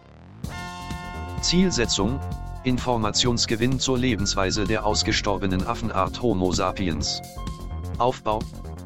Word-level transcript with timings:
Zielsetzung, 1.40 2.20
Informationsgewinn 2.62 3.80
zur 3.80 3.98
Lebensweise 3.98 4.66
der 4.66 4.86
ausgestorbenen 4.86 5.66
Affenart 5.66 6.22
Homo 6.22 6.52
sapiens. 6.52 7.20
Aufbau, 7.98 8.38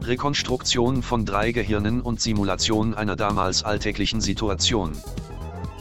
Rekonstruktion 0.02 1.02
von 1.02 1.26
drei 1.26 1.52
Gehirnen 1.52 2.00
und 2.00 2.22
Simulation 2.22 2.94
einer 2.94 3.16
damals 3.16 3.64
alltäglichen 3.64 4.22
Situation. 4.22 4.92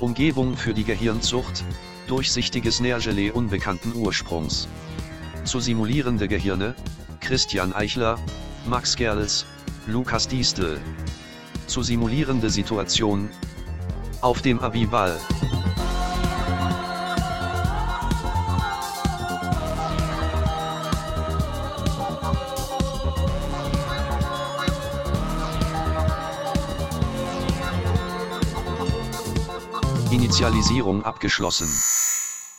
Umgebung 0.02 0.58
für 0.58 0.74
die 0.74 0.84
Gehirnzucht, 0.84 1.64
durchsichtiges 2.08 2.82
Nährgelee 2.82 3.32
unbekannten 3.32 3.96
Ursprungs. 3.96 4.68
Zu 5.46 5.60
simulierende 5.60 6.28
Gehirne, 6.28 6.74
Christian 7.22 7.72
Eichler, 7.74 8.18
Max 8.66 8.96
Gerls, 8.96 9.46
Lukas 9.86 10.28
Diestel. 10.28 10.82
Zu 11.68 11.84
simulierende 11.84 12.50
Situation, 12.50 13.30
auf 14.22 14.42
dem 14.42 14.60
Abiball. 14.60 15.20
Initialisierung 30.10 31.06
abgeschlossen. 31.06 31.70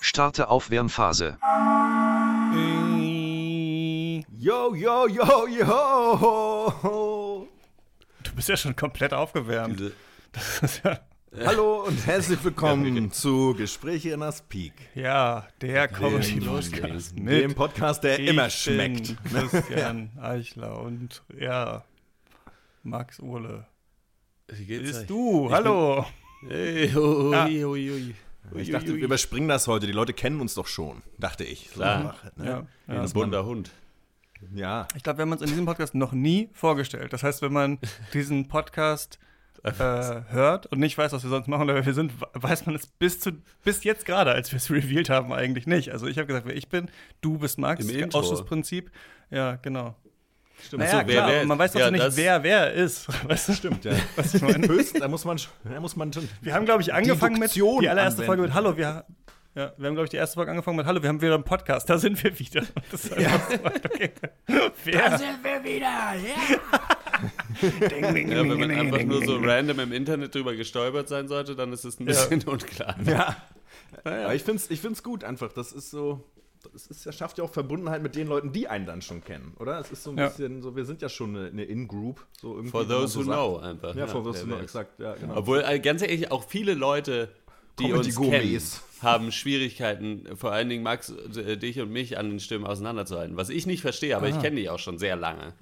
Starte 0.00 0.48
Aufwärmphase. 0.48 1.36
Yo, 4.38 4.74
yo, 4.74 5.06
yo, 5.08 5.46
yo. 5.48 7.48
Du 8.22 8.32
bist 8.34 8.48
ja 8.48 8.56
schon 8.56 8.74
komplett 8.76 9.12
aufgewärmt. 9.12 9.78
Diese, 9.80 9.92
Das 10.32 10.62
ist 10.62 10.84
ja, 10.84 10.98
Hallo 11.44 11.84
und 11.84 12.06
herzlich 12.06 12.42
willkommen 12.44 13.10
zu 13.12 13.54
Gespräche 13.54 14.10
in 14.10 14.20
das 14.20 14.40
Peak. 14.42 14.72
ja 14.94 15.46
der 15.60 15.88
Comedy 15.88 16.38
Dem- 16.40 16.46
Podcast 16.46 17.16
Dem 17.16 17.24
mit 17.24 17.54
Podcast, 17.56 18.04
der 18.04 18.18
Ich 18.20 18.28
immer 18.28 18.42
bin 18.44 18.50
schmeckt. 18.50 19.16
Christian 19.30 20.10
Eichler 20.20 20.80
und 20.80 21.22
ja, 21.38 21.84
Max 22.82 23.18
Urle. 23.20 23.66
wie 24.48 24.64
geht's 24.64 24.82
Bist 24.84 25.00
euch? 25.02 25.06
du? 25.08 25.46
Ich 25.46 25.52
Hallo. 25.52 26.06
Hey, 26.48 26.90
hui, 26.94 27.32
Ja. 27.32 27.44
hui, 27.46 27.88
hui. 27.90 28.14
Ich 28.54 28.70
dachte, 28.70 28.94
wir 28.94 29.04
überspringen 29.04 29.48
das 29.48 29.66
heute. 29.66 29.86
Die 29.86 29.92
Leute 29.92 30.12
kennen 30.12 30.40
uns 30.40 30.54
doch 30.54 30.66
schon, 30.66 31.02
dachte 31.18 31.44
ich. 31.44 31.68
So, 31.70 31.80
Klar. 31.80 32.14
ach, 32.16 32.36
ne? 32.36 32.46
Ja, 32.46 32.94
ja. 32.94 33.02
Ein 33.02 33.10
bunter 33.12 33.44
Hund. 33.44 33.70
ja. 34.54 34.86
Ich 34.96 35.02
glaube, 35.02 35.18
wir 35.18 35.22
haben 35.22 35.32
uns 35.32 35.42
in 35.42 35.48
diesem 35.48 35.66
Podcast 35.66 35.94
noch 35.94 36.12
nie 36.12 36.48
vorgestellt. 36.52 37.12
Das 37.12 37.22
heißt, 37.22 37.42
wenn 37.42 37.52
man 37.52 37.78
diesen 38.14 38.48
Podcast 38.48 39.18
äh, 39.62 39.72
hört 39.72 40.66
und 40.66 40.78
nicht 40.78 40.96
weiß, 40.96 41.12
was 41.12 41.22
wir 41.24 41.30
sonst 41.30 41.48
machen 41.48 41.62
oder 41.62 41.74
wer 41.74 41.86
wir 41.86 41.94
sind, 41.94 42.12
weiß 42.34 42.66
man 42.66 42.74
es 42.76 42.86
bis, 42.86 43.18
zu, 43.20 43.32
bis 43.64 43.82
jetzt 43.84 44.04
gerade, 44.06 44.30
als 44.32 44.52
wir 44.52 44.58
es 44.58 44.70
revealed 44.70 45.10
haben, 45.10 45.32
eigentlich 45.32 45.66
nicht. 45.66 45.90
Also 45.92 46.06
ich 46.06 46.18
habe 46.18 46.26
gesagt, 46.26 46.46
wer 46.46 46.54
ich 46.56 46.68
bin, 46.68 46.88
du 47.20 47.38
bist 47.38 47.58
Max, 47.58 47.84
Im 47.84 47.96
Intro. 47.98 48.18
Ausschusssprinzip. 48.20 48.90
Ja, 49.30 49.56
genau. 49.56 49.96
Stimmt. 50.64 50.82
Naja, 50.82 51.00
so, 51.00 51.06
wer- 51.06 51.14
klar, 51.14 51.28
wer- 51.30 51.46
man 51.46 51.58
weiß 51.58 51.72
doch 51.72 51.80
ja, 51.80 51.90
nicht, 51.90 52.16
wer 52.16 52.42
wer 52.42 52.72
ist. 52.72 53.06
Weißt 53.28 53.48
du? 53.48 53.52
Stimmt, 53.52 53.84
ja. 53.84 53.92
Was 54.16 54.34
ich 54.34 54.42
meine? 54.42 54.66
Höchst, 54.68 55.00
da 55.00 55.08
muss 55.08 55.24
man, 55.24 55.38
da 55.64 55.80
muss 55.80 55.96
man 55.96 56.12
schon. 56.12 56.28
Wir 56.40 56.54
haben, 56.54 56.64
glaube 56.64 56.82
ich, 56.82 56.92
angefangen 56.92 57.34
mit 57.38 57.54
Deduktion 57.54 57.80
die 57.80 57.88
allererste 57.88 58.22
anwenden. 58.22 58.26
Folge 58.26 58.42
mit 58.42 58.54
Hallo, 58.54 58.76
wir, 58.76 59.04
ja, 59.54 59.72
wir 59.76 59.86
haben, 59.86 59.94
glaube 59.94 60.04
ich, 60.04 60.10
die 60.10 60.16
erste 60.16 60.34
Folge 60.34 60.50
angefangen 60.50 60.76
mit 60.76 60.86
Hallo, 60.86 61.02
wir 61.02 61.08
haben 61.08 61.20
wieder 61.22 61.34
einen 61.34 61.44
Podcast, 61.44 61.88
da 61.88 61.98
sind 61.98 62.22
wir 62.22 62.38
wieder. 62.38 62.62
Das 62.90 63.02
so, 63.04 63.14
okay. 63.14 64.12
Wer? 64.84 65.18
sind 65.18 65.44
wir 65.44 65.64
wieder, 65.64 66.14
Ding, 67.88 68.14
ding, 68.14 68.30
Ja, 68.30 68.38
wenn 68.40 68.48
man 68.58 68.68
ding, 68.68 68.78
einfach 68.78 69.02
nur 69.04 69.24
so 69.24 69.36
random 69.38 69.80
im 69.80 69.92
Internet 69.92 70.34
drüber 70.34 70.54
gestolpert 70.54 71.08
sein 71.08 71.28
sollte, 71.28 71.56
dann 71.56 71.72
ist 71.72 71.84
es 71.84 71.98
ein 72.00 72.06
bisschen 72.06 72.42
unklar. 72.44 72.96
Ja. 73.04 73.36
Naja. 74.04 74.24
Aber 74.24 74.34
ich 74.34 74.42
finde 74.42 74.60
es 74.62 74.70
ich 74.70 74.80
find's 74.80 75.02
gut 75.02 75.24
einfach. 75.24 75.52
Das 75.52 75.72
ist 75.72 75.90
so. 75.90 76.22
Das 76.72 76.86
ist, 76.86 77.14
schafft 77.14 77.38
ja 77.38 77.44
auch 77.44 77.50
Verbundenheit 77.52 78.02
mit 78.02 78.14
den 78.16 78.26
Leuten, 78.28 78.52
die 78.52 78.68
einen 78.68 78.86
dann 78.86 79.02
schon 79.02 79.22
kennen, 79.24 79.54
oder? 79.58 79.78
Es 79.80 79.90
ist 79.90 80.02
so 80.04 80.10
ein 80.10 80.18
Ja. 80.18 80.28
bisschen 80.28 80.62
so, 80.62 80.74
wir 80.76 80.84
sind 80.84 81.02
ja 81.02 81.08
schon 81.08 81.36
eine, 81.36 81.48
eine 81.48 81.64
In-Group. 81.64 82.24
So 82.40 82.52
irgendwie, 82.54 82.70
For 82.70 82.86
those 82.86 83.08
so 83.14 83.20
who 83.20 83.24
sagt. 83.24 83.36
know 83.36 83.56
einfach. 83.58 83.94
Ja, 83.94 84.06
for 84.06 84.22
those 84.24 84.42
who 84.42 84.46
know, 84.46 84.58
exakt, 84.60 84.98
ja, 85.00 85.14
genau. 85.14 85.36
Obwohl, 85.36 85.62
äh, 85.66 85.78
ganz 85.80 86.02
ehrlich, 86.02 86.30
auch 86.30 86.44
viele 86.48 86.74
Leute, 86.74 87.30
die 87.78 87.92
uns 87.92 88.16
kennen, 88.18 88.60
haben 89.02 89.30
Schwierigkeiten, 89.32 90.36
vor 90.36 90.52
allen 90.52 90.68
Dingen 90.68 90.82
Max, 90.82 91.10
äh, 91.10 91.56
dich 91.58 91.78
und 91.80 91.90
mich 91.90 92.16
an 92.18 92.30
den 92.30 92.40
Stimmen 92.40 92.66
auseinanderzuhalten. 92.66 93.36
Was 93.36 93.50
ich 93.50 93.66
nicht 93.66 93.82
verstehe, 93.82 94.16
aber 94.16 94.28
ich 94.28 94.40
kenne 94.40 94.56
dich 94.56 94.70
auch 94.70 94.78
schon 94.78 94.98
sehr 94.98 95.16
lange. 95.16 95.52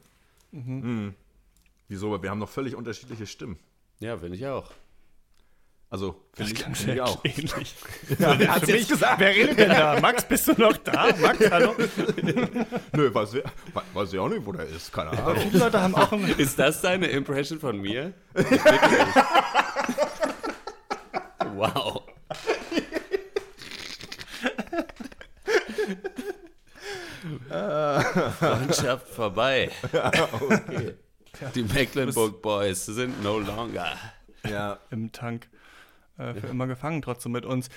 Wieso? 1.88 2.14
Aber 2.14 2.22
wir 2.22 2.30
haben 2.30 2.38
noch 2.38 2.48
völlig 2.48 2.74
unterschiedliche 2.76 3.26
Stimmen. 3.26 3.58
Ja, 4.00 4.16
finde 4.18 4.36
ich 4.36 4.46
auch. 4.46 4.70
Also, 5.94 6.16
finde 6.32 6.50
ich, 6.50 6.58
Klang 6.58 6.74
find 6.74 7.00
auch. 7.02 7.24
ähnlich. 7.24 7.52
Ja, 8.18 8.36
wer 8.36 8.52
hat's 8.52 8.64
Für 8.68 8.76
jetzt 8.76 8.88
gesagt? 8.88 9.20
Wer 9.20 9.28
redet 9.28 9.56
denn 9.60 9.68
da? 9.68 10.00
Max, 10.00 10.24
bist 10.24 10.48
du 10.48 10.52
noch 10.60 10.76
da? 10.78 11.06
Max, 11.20 11.48
hallo? 11.52 11.72
Nö, 12.94 13.14
weiß, 13.14 13.34
ich- 13.34 13.44
weiß 13.94 14.12
ich 14.12 14.18
auch 14.18 14.28
nicht, 14.28 14.44
wo 14.44 14.50
der 14.50 14.66
ist. 14.66 14.92
Keine 14.92 15.10
Ahnung. 15.10 15.36
Viele 15.36 15.58
Leute 15.60 15.80
haben 15.80 15.94
auch 15.94 16.10
ein 16.12 16.24
Ist 16.36 16.58
das 16.58 16.80
deine 16.80 17.06
Impression 17.06 17.60
von 17.60 17.80
mir? 17.80 18.12
Wow. 21.54 22.02
Freundschaft 28.38 29.08
vorbei. 29.08 29.70
okay. 30.32 30.94
Die 31.54 31.62
Mecklenburg 31.62 32.40
Boys 32.42 32.86
sind 32.86 33.22
no 33.22 33.38
longer. 33.38 33.96
Ja, 34.48 34.78
im 34.90 35.10
Tank 35.10 35.48
äh, 36.18 36.34
für 36.34 36.46
immer 36.48 36.66
gefangen, 36.66 37.02
trotzdem 37.02 37.32
mit 37.32 37.44
uns. 37.44 37.68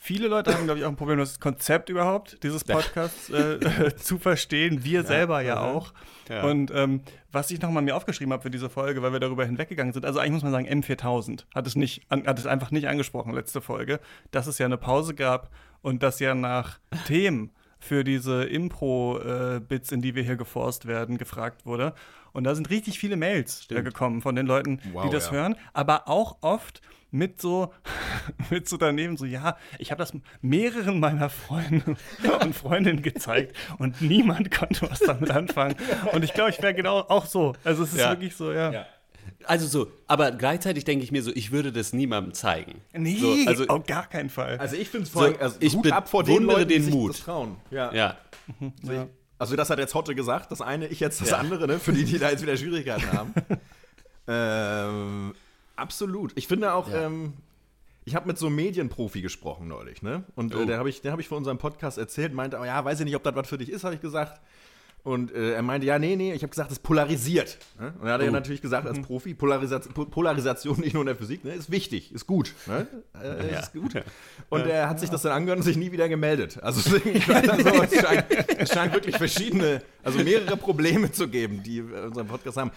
Viele 0.00 0.28
Leute 0.28 0.54
haben, 0.54 0.64
glaube 0.64 0.78
ich, 0.78 0.84
auch 0.84 0.90
ein 0.90 0.96
Problem, 0.96 1.18
das 1.18 1.40
Konzept 1.40 1.88
überhaupt 1.88 2.42
dieses 2.44 2.62
Podcasts 2.62 3.30
äh, 3.30 3.96
zu 3.96 4.18
verstehen. 4.18 4.84
Wir 4.84 5.02
selber 5.02 5.40
ja 5.40 5.60
auch. 5.60 5.92
Ja. 6.28 6.44
Und 6.44 6.70
ähm, 6.72 7.02
was 7.32 7.50
ich 7.50 7.60
nochmal 7.60 7.82
mir 7.82 7.96
aufgeschrieben 7.96 8.32
habe 8.32 8.42
für 8.42 8.50
diese 8.50 8.70
Folge, 8.70 9.02
weil 9.02 9.12
wir 9.12 9.18
darüber 9.18 9.44
hinweggegangen 9.44 9.92
sind, 9.92 10.06
also 10.06 10.20
eigentlich 10.20 10.34
muss 10.34 10.42
man 10.44 10.52
sagen, 10.52 10.68
M4000 10.68 11.46
hat 11.52 11.66
es, 11.66 11.74
nicht, 11.74 12.02
an, 12.10 12.26
hat 12.26 12.38
es 12.38 12.46
einfach 12.46 12.70
nicht 12.70 12.86
angesprochen, 12.86 13.32
letzte 13.32 13.60
Folge, 13.60 13.98
dass 14.30 14.46
es 14.46 14.58
ja 14.58 14.66
eine 14.66 14.78
Pause 14.78 15.14
gab 15.14 15.50
und 15.82 16.02
dass 16.02 16.20
ja 16.20 16.34
nach 16.34 16.78
Themen 17.06 17.50
für 17.80 18.04
diese 18.04 18.44
Impro-Bits, 18.44 19.92
in 19.92 20.02
die 20.02 20.14
wir 20.14 20.22
hier 20.22 20.36
geforst 20.36 20.86
werden, 20.86 21.18
gefragt 21.18 21.66
wurde. 21.66 21.94
Und 22.32 22.44
da 22.44 22.54
sind 22.54 22.70
richtig 22.70 22.98
viele 22.98 23.16
Mails 23.16 23.66
äh, 23.70 23.82
gekommen 23.82 24.22
von 24.22 24.34
den 24.36 24.46
Leuten, 24.46 24.80
Wow, 24.92 25.04
die 25.04 25.10
das 25.10 25.26
ja. 25.26 25.32
hören, 25.32 25.56
aber 25.72 26.08
auch 26.08 26.38
oft 26.42 26.80
mit 27.10 27.40
so, 27.40 27.72
mit 28.50 28.68
so 28.68 28.76
daneben 28.76 29.16
so, 29.16 29.24
ja, 29.24 29.56
ich 29.78 29.90
habe 29.90 29.98
das 29.98 30.12
mehreren 30.42 31.00
meiner 31.00 31.30
Freunde 31.30 31.96
und 32.42 32.54
Freundinnen 32.54 33.02
gezeigt 33.02 33.56
und 33.78 34.00
niemand 34.02 34.50
konnte 34.56 34.90
was 34.90 34.98
damit 35.00 35.30
anfangen. 35.30 35.74
Und 36.12 36.22
ich 36.22 36.34
glaube, 36.34 36.50
ich 36.50 36.60
wäre 36.62 36.74
genau 36.74 36.98
auch 37.00 37.26
so. 37.26 37.54
Also 37.64 37.82
es 37.84 37.92
ist 37.94 38.00
Ja. 38.00 38.10
wirklich 38.10 38.36
so, 38.36 38.52
ja. 38.52 38.70
Ja. 38.72 38.86
Also 39.44 39.66
so, 39.66 39.90
aber 40.06 40.32
gleichzeitig 40.32 40.84
denke 40.84 41.04
ich 41.04 41.12
mir 41.12 41.22
so, 41.22 41.30
ich 41.34 41.50
würde 41.52 41.72
das 41.72 41.92
niemandem 41.92 42.34
zeigen. 42.34 42.80
Nee, 42.92 43.16
so, 43.16 43.34
also, 43.46 43.66
auf 43.68 43.86
gar 43.86 44.06
keinen 44.06 44.30
Fall. 44.30 44.58
also 44.58 44.76
ich 44.76 44.88
finde 44.88 45.04
es 45.06 45.10
voll, 45.10 45.34
So, 45.34 45.40
also 45.40 45.56
ich 45.60 45.74
Hut 45.76 45.90
ab 45.92 46.08
vor 46.08 46.24
den 46.24 46.42
Leuten, 46.42 46.68
den 46.68 46.82
sich 46.82 46.92
Mut. 46.92 47.10
das 47.12 47.20
trauen. 47.20 47.56
Ja. 47.70 47.92
ja. 47.94 48.16
Also 49.38 49.54
das 49.56 49.70
hat 49.70 49.78
jetzt 49.78 49.94
Hotte 49.94 50.14
gesagt, 50.14 50.50
das 50.50 50.60
eine, 50.60 50.88
ich 50.88 51.00
jetzt 51.00 51.20
das 51.20 51.30
Ja. 51.30 51.38
andere, 51.38 51.66
ne? 51.66 51.78
für 51.78 51.92
die, 51.92 52.04
die 52.04 52.18
da 52.18 52.30
jetzt 52.30 52.42
wieder 52.42 52.56
Schwierigkeiten 52.56 53.10
haben. 53.12 53.32
ähm, 54.28 55.34
absolut. 55.76 56.32
Ich 56.36 56.46
finde 56.48 56.72
auch, 56.72 56.88
Ja. 56.90 57.06
ähm, 57.06 57.34
ich 58.04 58.14
habe 58.14 58.26
mit 58.26 58.38
so 58.38 58.46
einem 58.46 58.56
Medienprofi 58.56 59.20
gesprochen 59.20 59.68
neulich, 59.68 60.02
ne? 60.02 60.24
Und 60.34 60.54
Oh. 60.54 60.60
äh, 60.62 60.66
der 60.66 60.78
habe 60.78 60.88
ich, 60.88 61.02
der 61.02 61.12
hab 61.12 61.20
ich 61.20 61.28
vor 61.28 61.36
unserem 61.38 61.58
Podcast 61.58 61.98
erzählt, 61.98 62.32
meinte, 62.34 62.58
oh, 62.58 62.64
ja, 62.64 62.82
weiß 62.84 63.00
ich 63.00 63.04
nicht, 63.04 63.16
ob 63.16 63.22
das 63.22 63.34
was 63.34 63.48
für 63.48 63.58
dich 63.58 63.70
ist, 63.70 63.84
habe 63.84 63.94
ich 63.94 64.00
gesagt. 64.00 64.40
Und 65.04 65.32
äh, 65.32 65.52
er 65.54 65.62
meinte, 65.62 65.86
ja, 65.86 65.98
nee, 65.98 66.16
nee, 66.16 66.34
ich 66.34 66.42
habe 66.42 66.50
gesagt, 66.50 66.70
es 66.70 66.78
polarisiert. 66.78 67.56
Ne? 67.80 67.94
Und 67.98 68.04
dann 68.04 68.12
hat 68.14 68.20
er 68.20 68.28
Oh. 68.28 68.32
natürlich 68.32 68.60
gesagt, 68.60 68.86
als 68.86 69.00
Profi, 69.00 69.32
Polarisation, 69.32 69.94
Po- 69.94 70.04
Polarisation 70.04 70.78
nicht 70.80 70.92
nur 70.92 71.02
in 71.02 71.06
der 71.06 71.16
Physik, 71.16 71.44
ne, 71.44 71.54
ist 71.54 71.70
wichtig, 71.70 72.12
ist 72.12 72.26
gut. 72.26 72.52
Ne? 72.66 72.86
Äh, 73.22 73.52
Ja. 73.52 73.60
Ist 73.60 73.72
gut. 73.72 73.94
Und 74.50 74.66
er 74.66 74.88
hat 74.90 75.00
sich 75.00 75.08
das 75.08 75.22
dann 75.22 75.32
angehört 75.32 75.58
und 75.60 75.64
sich 75.64 75.76
nie 75.78 75.92
wieder 75.92 76.08
gemeldet. 76.10 76.58
Also 76.62 76.80
so, 76.90 76.96
es, 76.96 78.00
scheint, 78.00 78.26
es 78.58 78.68
scheint 78.70 78.92
wirklich 78.92 79.16
verschiedene, 79.16 79.82
also 80.02 80.18
mehrere 80.18 80.56
Probleme 80.58 81.10
zu 81.10 81.28
geben, 81.28 81.62
die 81.62 81.88
wir 81.88 81.98
in 81.98 82.04
unserem 82.08 82.26
Podcast 82.26 82.56
haben. 82.58 82.70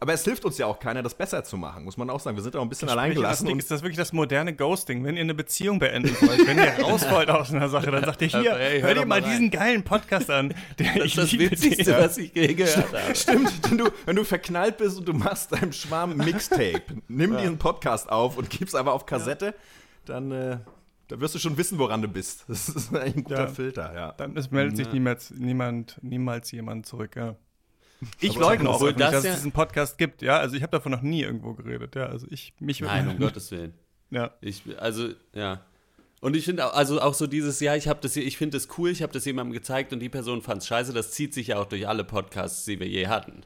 Aber 0.00 0.12
es 0.12 0.22
hilft 0.22 0.44
uns 0.44 0.56
ja 0.58 0.66
auch 0.66 0.78
keiner, 0.78 1.02
das 1.02 1.14
besser 1.16 1.42
zu 1.42 1.56
machen, 1.56 1.82
muss 1.82 1.96
man 1.96 2.08
auch 2.08 2.20
sagen. 2.20 2.36
Wir 2.36 2.42
sind 2.44 2.54
auch 2.54 2.62
ein 2.62 2.68
bisschen 2.68 2.88
allein 2.88 3.14
gelassen. 3.14 3.48
Ist 3.58 3.68
das 3.72 3.82
wirklich 3.82 3.96
das 3.96 4.12
moderne 4.12 4.54
Ghosting? 4.54 5.02
Wenn 5.04 5.16
ihr 5.16 5.22
eine 5.22 5.34
Beziehung 5.34 5.80
beenden 5.80 6.16
wollt, 6.20 6.46
wenn 6.46 6.56
ihr 6.56 6.70
raus 6.84 7.04
wollt 7.10 7.28
aus 7.28 7.52
einer 7.52 7.68
Sache, 7.68 7.90
dann 7.90 8.04
sagt 8.04 8.22
ihr 8.22 8.28
hier, 8.28 8.52
Aber 8.52 8.60
ey, 8.60 8.80
hör 8.80 8.88
hör 8.90 8.94
dir 8.94 9.06
mal 9.06 9.20
rein. 9.20 9.30
diesen 9.30 9.50
geilen 9.50 9.82
Podcast 9.82 10.30
an. 10.30 10.54
Der, 10.78 10.94
Das 10.94 11.04
ist 11.06 11.18
das 11.18 11.32
Witzigste, 11.32 11.82
den. 11.84 11.94
was 12.00 12.16
ich 12.16 12.32
je 12.32 12.54
gehört 12.54 12.92
habe. 12.92 13.14
Stimmt, 13.16 13.52
wenn 13.68 13.78
du, 13.78 13.90
wenn 14.06 14.14
du 14.14 14.22
verknallt 14.24 14.76
bist 14.76 14.98
und 14.98 15.08
du 15.08 15.14
machst 15.14 15.50
deinem 15.50 15.72
Schwarm 15.72 16.16
Mixtape, 16.16 16.82
nimm 17.08 17.36
diesen 17.36 17.58
Podcast 17.58 18.08
auf 18.08 18.36
und 18.38 18.50
gib's 18.50 18.76
aber 18.76 18.92
auf 18.92 19.04
Kassette, 19.04 19.52
dann, 20.04 20.30
äh, 20.30 20.58
Da 21.08 21.18
wirst 21.20 21.34
du 21.34 21.40
schon 21.40 21.56
wissen, 21.56 21.76
woran 21.78 22.02
du 22.02 22.08
bist. 22.08 22.44
Das 22.46 22.68
ist 22.68 22.94
eigentlich 22.94 23.16
ein 23.16 23.24
guter 23.24 23.40
Ja. 23.40 23.46
Filter, 23.48 23.94
ja. 23.96 24.12
Dann 24.12 24.36
es 24.36 24.52
meldet 24.52 24.76
sich 24.76 24.86
Ja. 24.86 24.92
niemals, 24.92 25.30
niemand, 25.36 25.98
niemals 26.02 26.52
jemand 26.52 26.86
zurück, 26.86 27.16
ja. 27.16 27.34
Ich 28.20 28.36
Aber 28.36 28.40
leugne 28.40 28.70
auch, 28.70 28.80
nicht, 28.80 29.00
das 29.00 29.10
dass 29.12 29.24
ja- 29.24 29.30
es 29.30 29.36
diesen 29.36 29.52
Podcast 29.52 29.98
gibt, 29.98 30.22
ja. 30.22 30.38
Also 30.38 30.56
ich 30.56 30.62
habe 30.62 30.70
davon 30.70 30.92
noch 30.92 31.02
nie 31.02 31.22
irgendwo 31.22 31.54
geredet, 31.54 31.96
ja. 31.96 32.06
Also 32.06 32.26
ich, 32.30 32.54
mich 32.60 32.80
Nein, 32.80 33.08
um 33.08 33.18
Gottes 33.18 33.50
Willen. 33.50 33.74
Ja. 34.10 34.32
Ich, 34.40 34.62
also, 34.78 35.08
ja. 35.34 35.64
Und 36.20 36.34
ich 36.34 36.44
finde 36.44 36.66
auch, 36.66 36.74
also 36.74 37.00
auch 37.00 37.14
so 37.14 37.26
dieses, 37.26 37.60
ja, 37.60 37.76
ich 37.76 37.86
habe 37.88 38.00
das, 38.02 38.16
ich 38.16 38.36
finde 38.36 38.56
das 38.56 38.68
cool, 38.78 38.90
ich 38.90 39.02
habe 39.02 39.12
das 39.12 39.24
jemandem 39.24 39.52
gezeigt 39.52 39.92
und 39.92 40.00
die 40.00 40.08
Person 40.08 40.42
fand 40.42 40.62
es 40.62 40.68
scheiße, 40.68 40.92
das 40.92 41.12
zieht 41.12 41.32
sich 41.34 41.48
ja 41.48 41.58
auch 41.58 41.66
durch 41.66 41.86
alle 41.86 42.04
Podcasts, 42.04 42.64
die 42.64 42.80
wir 42.80 42.88
je 42.88 43.06
hatten. 43.06 43.42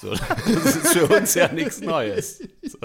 So, 0.00 0.10
das 0.14 0.76
ist 0.76 0.92
für 0.96 1.06
uns 1.06 1.34
ja 1.34 1.52
nichts 1.52 1.80
Neues. 1.80 2.38
So. 2.62 2.78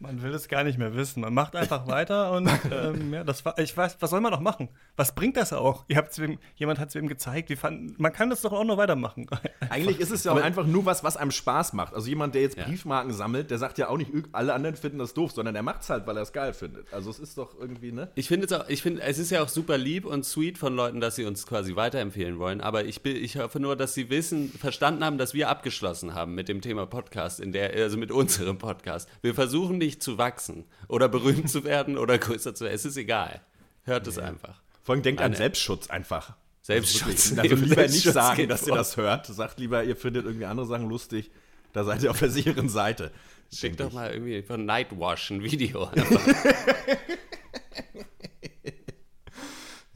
Man 0.00 0.22
will 0.22 0.32
es 0.32 0.46
gar 0.46 0.62
nicht 0.62 0.78
mehr 0.78 0.94
wissen. 0.94 1.22
Man 1.22 1.34
macht 1.34 1.56
einfach 1.56 1.86
weiter 1.88 2.30
und 2.32 2.48
ähm, 2.70 3.12
ja, 3.12 3.24
das 3.24 3.44
war, 3.44 3.58
ich 3.58 3.76
weiß, 3.76 3.96
was 3.98 4.10
soll 4.10 4.20
man 4.20 4.30
noch 4.30 4.38
machen? 4.40 4.68
Was 4.96 5.12
bringt 5.12 5.36
das 5.36 5.52
auch? 5.52 5.84
Ihr 5.88 5.96
habt's 5.96 6.20
wem, 6.20 6.38
jemand 6.54 6.78
hat 6.78 6.90
es 6.90 6.94
wem 6.94 7.08
gezeigt. 7.08 7.48
Wir 7.48 7.56
fanden, 7.56 7.94
man 7.98 8.12
kann 8.12 8.30
das 8.30 8.42
doch 8.42 8.52
auch 8.52 8.62
noch 8.62 8.76
weitermachen. 8.76 9.26
Eigentlich 9.70 9.98
ist 9.98 10.12
es 10.12 10.22
ja 10.22 10.30
auch 10.32 10.40
einfach 10.40 10.66
nur 10.66 10.86
was, 10.86 11.02
was 11.02 11.16
einem 11.16 11.32
Spaß 11.32 11.72
macht. 11.72 11.94
Also 11.94 12.08
jemand, 12.08 12.36
der 12.36 12.42
jetzt 12.42 12.56
Ja. 12.56 12.64
Briefmarken 12.64 13.12
sammelt, 13.12 13.50
der 13.50 13.58
sagt 13.58 13.76
ja 13.78 13.88
auch 13.88 13.96
nicht, 13.96 14.14
"Üg, 14.14 14.28
alle 14.30 14.54
anderen 14.54 14.76
finden 14.76 14.98
das 14.98 15.14
doof, 15.14 15.32
sondern 15.32 15.54
der 15.54 15.64
macht 15.64 15.82
es 15.82 15.90
halt, 15.90 16.06
weil 16.06 16.16
er 16.16 16.22
es 16.22 16.32
geil 16.32 16.52
findet. 16.52 16.92
Also 16.92 17.10
es 17.10 17.18
ist 17.18 17.36
doch 17.36 17.58
irgendwie, 17.58 17.90
ne? 17.90 18.08
Ich 18.14 18.28
finde 18.28 18.46
es 18.46 18.52
auch, 18.52 18.68
ich 18.68 18.82
finde, 18.82 19.02
es 19.02 19.18
ist 19.18 19.30
ja 19.30 19.42
auch 19.42 19.48
super 19.48 19.78
lieb 19.78 20.04
und 20.04 20.24
sweet 20.24 20.58
von 20.58 20.76
Leuten, 20.76 21.00
dass 21.00 21.16
sie 21.16 21.24
uns 21.24 21.44
quasi 21.44 21.74
weiterempfehlen 21.74 22.38
wollen. 22.38 22.60
Aber 22.60 22.84
ich, 22.84 23.02
bin, 23.02 23.16
ich 23.16 23.36
hoffe 23.36 23.58
nur, 23.58 23.74
dass 23.74 23.94
sie 23.94 24.10
wissen, 24.10 24.48
verstanden 24.52 25.04
haben, 25.04 25.18
dass 25.18 25.34
wir 25.34 25.48
abgeschlossen 25.48 26.14
haben 26.14 26.36
mit 26.36 26.48
dem 26.48 26.60
Thema 26.60 26.86
Podcast, 26.86 27.40
in 27.40 27.50
der, 27.50 27.72
also 27.74 27.96
mit 27.98 28.12
unserem 28.12 28.58
Podcast. 28.58 29.08
Wir 29.22 29.34
versuchen 29.34 29.78
nicht 29.78 29.87
zu 29.96 30.18
wachsen 30.18 30.66
oder 30.88 31.08
berühmt 31.08 31.48
zu 31.50 31.64
werden 31.64 31.96
oder 31.96 32.18
größer 32.18 32.54
zu 32.54 32.64
werden. 32.64 32.74
Es 32.74 32.84
ist 32.84 32.96
egal. 32.96 33.40
Hört 33.84 34.06
es 34.06 34.18
einfach. 34.18 34.60
Vor 34.82 34.94
allem 34.94 35.02
denkt 35.02 35.20
an 35.20 35.30
Nein, 35.32 35.38
Selbstschutz 35.38 35.88
einfach. 35.88 36.36
Selbstschutz. 36.62 37.30
Also, 37.30 37.36
wirklich. 37.36 37.60
lieber 37.70 37.82
nicht 37.82 37.92
Selbstschutz 37.92 38.14
sagen, 38.14 38.36
geht 38.36 38.50
dass 38.50 38.66
ihr 38.66 38.74
das 38.74 38.96
hört. 38.96 39.26
Sagt 39.26 39.58
lieber, 39.58 39.84
ihr 39.84 39.96
findet 39.96 40.26
irgendwie 40.26 40.44
andere 40.44 40.66
Sachen 40.66 40.88
lustig. 40.88 41.30
Da 41.72 41.84
seid 41.84 42.02
ihr 42.02 42.10
auf 42.10 42.18
der 42.18 42.30
sicheren 42.30 42.68
Seite. 42.68 43.10
Schick 43.50 43.76
denke 43.76 43.84
doch 43.84 43.88
ich. 43.88 43.94
mal 43.94 44.12
irgendwie 44.12 44.42
von 44.42 44.66
Nightwash 44.66 45.30
ein 45.30 45.42
Video. 45.42 45.90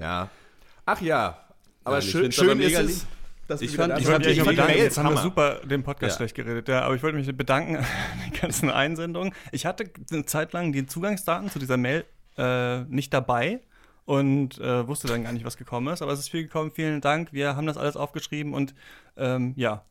Ja. 0.02 0.30
Ach 0.84 1.00
ja. 1.00 1.38
Aber 1.84 1.98
Nein, 1.98 2.08
schön, 2.08 2.32
schön 2.32 2.50
aber 2.50 2.60
ist 2.60 2.78
es, 2.78 3.06
Ich 3.60 3.76
fand- 3.76 3.90
wieder 3.92 3.98
ich 3.98 4.06
fand 4.06 4.24
die- 4.24 4.34
fand 4.40 4.50
die 4.52 4.62
Mails 4.62 4.78
jetzt 4.78 4.98
haben 4.98 5.14
wir 5.14 5.20
super 5.20 5.56
den 5.64 5.82
Podcast 5.82 6.12
Ja. 6.14 6.16
schlecht 6.18 6.34
geredet. 6.36 6.68
Ja, 6.68 6.82
aber 6.82 6.94
ich 6.94 7.02
wollte 7.02 7.18
mich 7.18 7.36
bedanken 7.36 7.76
an 7.76 7.84
die 8.32 8.38
ganzen 8.40 8.70
Einsendungen. 8.70 9.34
Ich 9.50 9.66
hatte 9.66 9.90
eine 10.10 10.24
Zeit 10.24 10.52
lang 10.52 10.72
die 10.72 10.86
Zugangsdaten 10.86 11.50
zu 11.50 11.58
dieser 11.58 11.76
Mail 11.76 12.04
äh, 12.38 12.80
nicht 12.84 13.12
dabei 13.12 13.60
und 14.04 14.58
äh, 14.58 14.86
wusste 14.88 15.06
dann 15.08 15.24
gar 15.24 15.32
nicht, 15.32 15.44
was 15.44 15.56
gekommen 15.56 15.92
ist. 15.92 16.02
Aber 16.02 16.12
es 16.12 16.20
ist 16.20 16.30
viel 16.30 16.44
gekommen. 16.44 16.70
Vielen 16.74 17.00
Dank. 17.00 17.32
Wir 17.32 17.56
haben 17.56 17.66
das 17.66 17.76
alles 17.76 17.96
aufgeschrieben 17.96 18.54
und 18.54 18.74
ähm, 19.16 19.52
ja, 19.56 19.84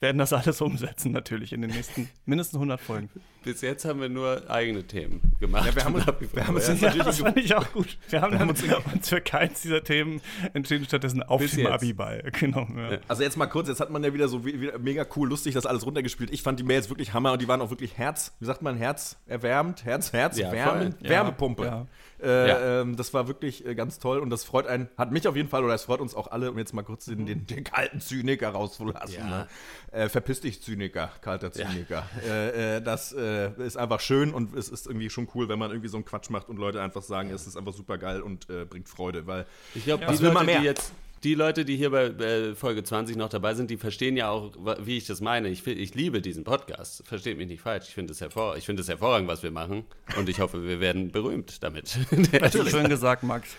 werden 0.00 0.18
das 0.18 0.32
alles 0.32 0.60
umsetzen 0.60 1.12
natürlich 1.12 1.52
in 1.52 1.60
den 1.62 1.70
nächsten 1.70 2.08
mindestens 2.26 2.56
100 2.56 2.80
Folgen. 2.80 3.10
Bis 3.44 3.60
jetzt 3.60 3.84
haben 3.84 4.00
wir 4.00 4.08
nur 4.08 4.48
eigene 4.50 4.82
Themen 4.86 5.20
gemacht. 5.38 5.66
Ja, 5.66 5.76
wir 5.76 5.84
haben 5.84 5.94
uns, 5.94 6.06
wir 6.06 6.46
haben 6.46 6.54
uns 6.56 6.66
jetzt 6.66 6.80
Ja, 6.80 6.88
natürlich 6.88 7.06
das 7.06 7.18
fand 7.18 7.36
ich 7.36 7.54
auch 7.54 7.72
gut. 7.72 7.98
Wir 8.08 8.22
haben 8.22 8.48
uns, 8.48 8.62
uns 8.94 9.08
für 9.08 9.20
keins 9.20 9.62
dieser 9.62 9.84
Themen 9.84 10.20
entschieden, 10.54 10.84
stattdessen 10.86 11.22
auf 11.22 11.40
Bis 11.40 11.52
dem 11.52 11.60
jetzt. 11.60 11.72
Abi-Ball 11.72 12.22
genommen. 12.38 12.78
Ja. 12.78 12.98
Also 13.06 13.22
jetzt 13.22 13.36
mal 13.36 13.46
kurz, 13.46 13.68
jetzt 13.68 13.80
hat 13.80 13.90
man 13.90 14.02
ja 14.02 14.12
wieder 14.14 14.28
so 14.28 14.44
wie, 14.44 14.60
wieder 14.60 14.78
mega 14.78 15.04
cool, 15.16 15.28
lustig 15.28 15.54
das 15.54 15.66
alles 15.66 15.84
runtergespielt. 15.84 16.32
Ich 16.32 16.42
fand 16.42 16.58
die 16.58 16.64
Mails 16.64 16.88
wirklich 16.88 17.12
Hammer 17.12 17.32
und 17.32 17.42
die 17.42 17.48
waren 17.48 17.60
auch 17.60 17.70
wirklich 17.70 17.98
Herz, 17.98 18.32
wie 18.40 18.46
sagt 18.46 18.62
man, 18.62 18.76
Herz 18.76 19.16
erwärmt, 19.26 19.84
Herz, 19.84 20.12
Herz, 20.12 20.38
Ja, 20.38 20.50
voll. 20.50 20.94
Wärmepumpe. 21.00 21.86
Ja. 22.20 22.26
Äh, 22.26 22.48
Ja. 22.48 22.80
ähm, 22.80 22.96
das 22.96 23.12
war 23.14 23.28
wirklich 23.28 23.66
äh, 23.66 23.74
ganz 23.74 23.98
toll 23.98 24.18
und 24.18 24.30
das 24.30 24.44
freut 24.44 24.66
einen, 24.66 24.88
hat 24.96 25.12
mich 25.12 25.26
auf 25.28 25.36
jeden 25.36 25.48
Fall 25.48 25.64
oder 25.64 25.74
es 25.74 25.84
freut 25.84 26.00
uns 26.00 26.14
auch 26.14 26.28
alle, 26.30 26.50
um 26.50 26.58
jetzt 26.58 26.72
mal 26.72 26.82
kurz 26.82 27.06
den, 27.06 27.26
den, 27.26 27.46
den 27.46 27.64
kalten 27.64 28.00
Zyniker 28.00 28.50
rauszulassen. 28.50 29.16
Ja. 29.18 29.26
Ne? 29.28 29.48
Äh, 29.92 30.08
verpiss 30.08 30.40
dich, 30.40 30.62
Zyniker, 30.62 31.10
kalter 31.20 31.52
Zyniker. 31.52 32.04
Äh, 32.26 32.76
äh, 32.76 32.82
das 32.82 33.12
äh, 33.12 33.50
ist 33.64 33.76
einfach 33.76 34.00
schön 34.00 34.32
und 34.32 34.54
es 34.56 34.68
ist 34.68 34.86
irgendwie 34.86 35.10
schon 35.10 35.28
cool, 35.34 35.48
wenn 35.48 35.58
man 35.58 35.70
irgendwie 35.70 35.88
so 35.88 35.96
einen 35.96 36.04
Quatsch 36.04 36.30
macht 36.30 36.48
und 36.48 36.56
Leute 36.58 36.80
einfach 36.82 37.02
sagen, 37.02 37.30
es 37.30 37.46
ist 37.46 37.56
einfach 37.56 37.74
super 37.74 37.98
geil 37.98 38.20
und 38.22 38.48
äh, 38.50 38.64
bringt 38.64 38.88
Freude, 38.88 39.26
weil 39.26 39.46
Ich 39.74 39.84
glaube, 39.84 40.04
die 40.06 40.20
will 40.20 40.32
man 40.32 40.46
Leute, 40.46 40.60
die 40.60 40.64
jetzt, 40.64 40.92
die 41.24 41.34
Leute, 41.34 41.64
die 41.64 41.76
hier 41.76 41.90
bei 41.90 42.04
äh, 42.04 42.54
Folge 42.54 42.84
20 42.84 43.16
noch 43.16 43.30
dabei 43.30 43.54
sind, 43.54 43.70
die 43.70 43.78
verstehen 43.78 44.16
ja 44.16 44.28
auch, 44.28 44.52
wie 44.80 44.98
ich 44.98 45.06
das 45.06 45.20
meine. 45.20 45.48
Ich, 45.48 45.66
ich 45.66 45.94
liebe 45.94 46.20
diesen 46.20 46.44
Podcast. 46.44 47.02
Versteht 47.06 47.38
mich 47.38 47.48
nicht 47.48 47.62
falsch. 47.62 47.88
Ich 47.88 47.94
finde 47.94 48.12
es 48.12 48.20
hervor 48.20 48.56
ich 48.56 48.68
es 48.68 48.88
hervorragend, 48.88 49.28
was 49.28 49.42
wir 49.42 49.50
machen. 49.50 49.84
Und 50.16 50.28
ich 50.28 50.40
hoffe, 50.40 50.64
wir 50.64 50.80
werden 50.80 51.10
berühmt 51.10 51.62
damit. 51.62 51.88
Schön 52.52 52.88
gesagt, 52.88 53.22
Max. 53.22 53.50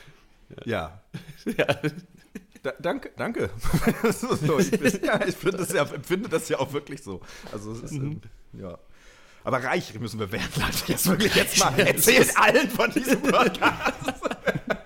Ja. 0.64 1.02
Da, 2.62 2.74
danke, 2.80 3.12
danke. 3.18 3.50
so, 4.12 4.60
ich 4.60 4.72
bin, 4.72 5.00
ja, 5.04 5.26
ich 5.26 5.36
finde 5.36 5.58
das, 5.58 5.74
ja, 5.74 5.84
empfinde 5.84 6.30
das 6.30 6.50
ja 6.50 6.60
auch 6.60 6.72
wirklich 6.72 7.02
so. 7.02 7.22
Also 7.52 7.72
es 7.72 7.84
ist, 7.84 7.94
ähm, 7.94 8.22
ja. 8.54 8.78
Aber 9.44 9.64
reich 9.64 10.00
müssen 10.00 10.20
wir 10.20 10.32
werden, 10.32 10.50
Leute. 10.56 10.78
Jetzt 10.88 11.08
wirklich 11.08 11.36
jetzt 11.36 11.60
mal. 11.60 11.78
Erzählt 11.80 12.32
allen 12.36 12.70
von 12.70 12.92
diesem 12.92 13.22
Podcast. 13.22 13.94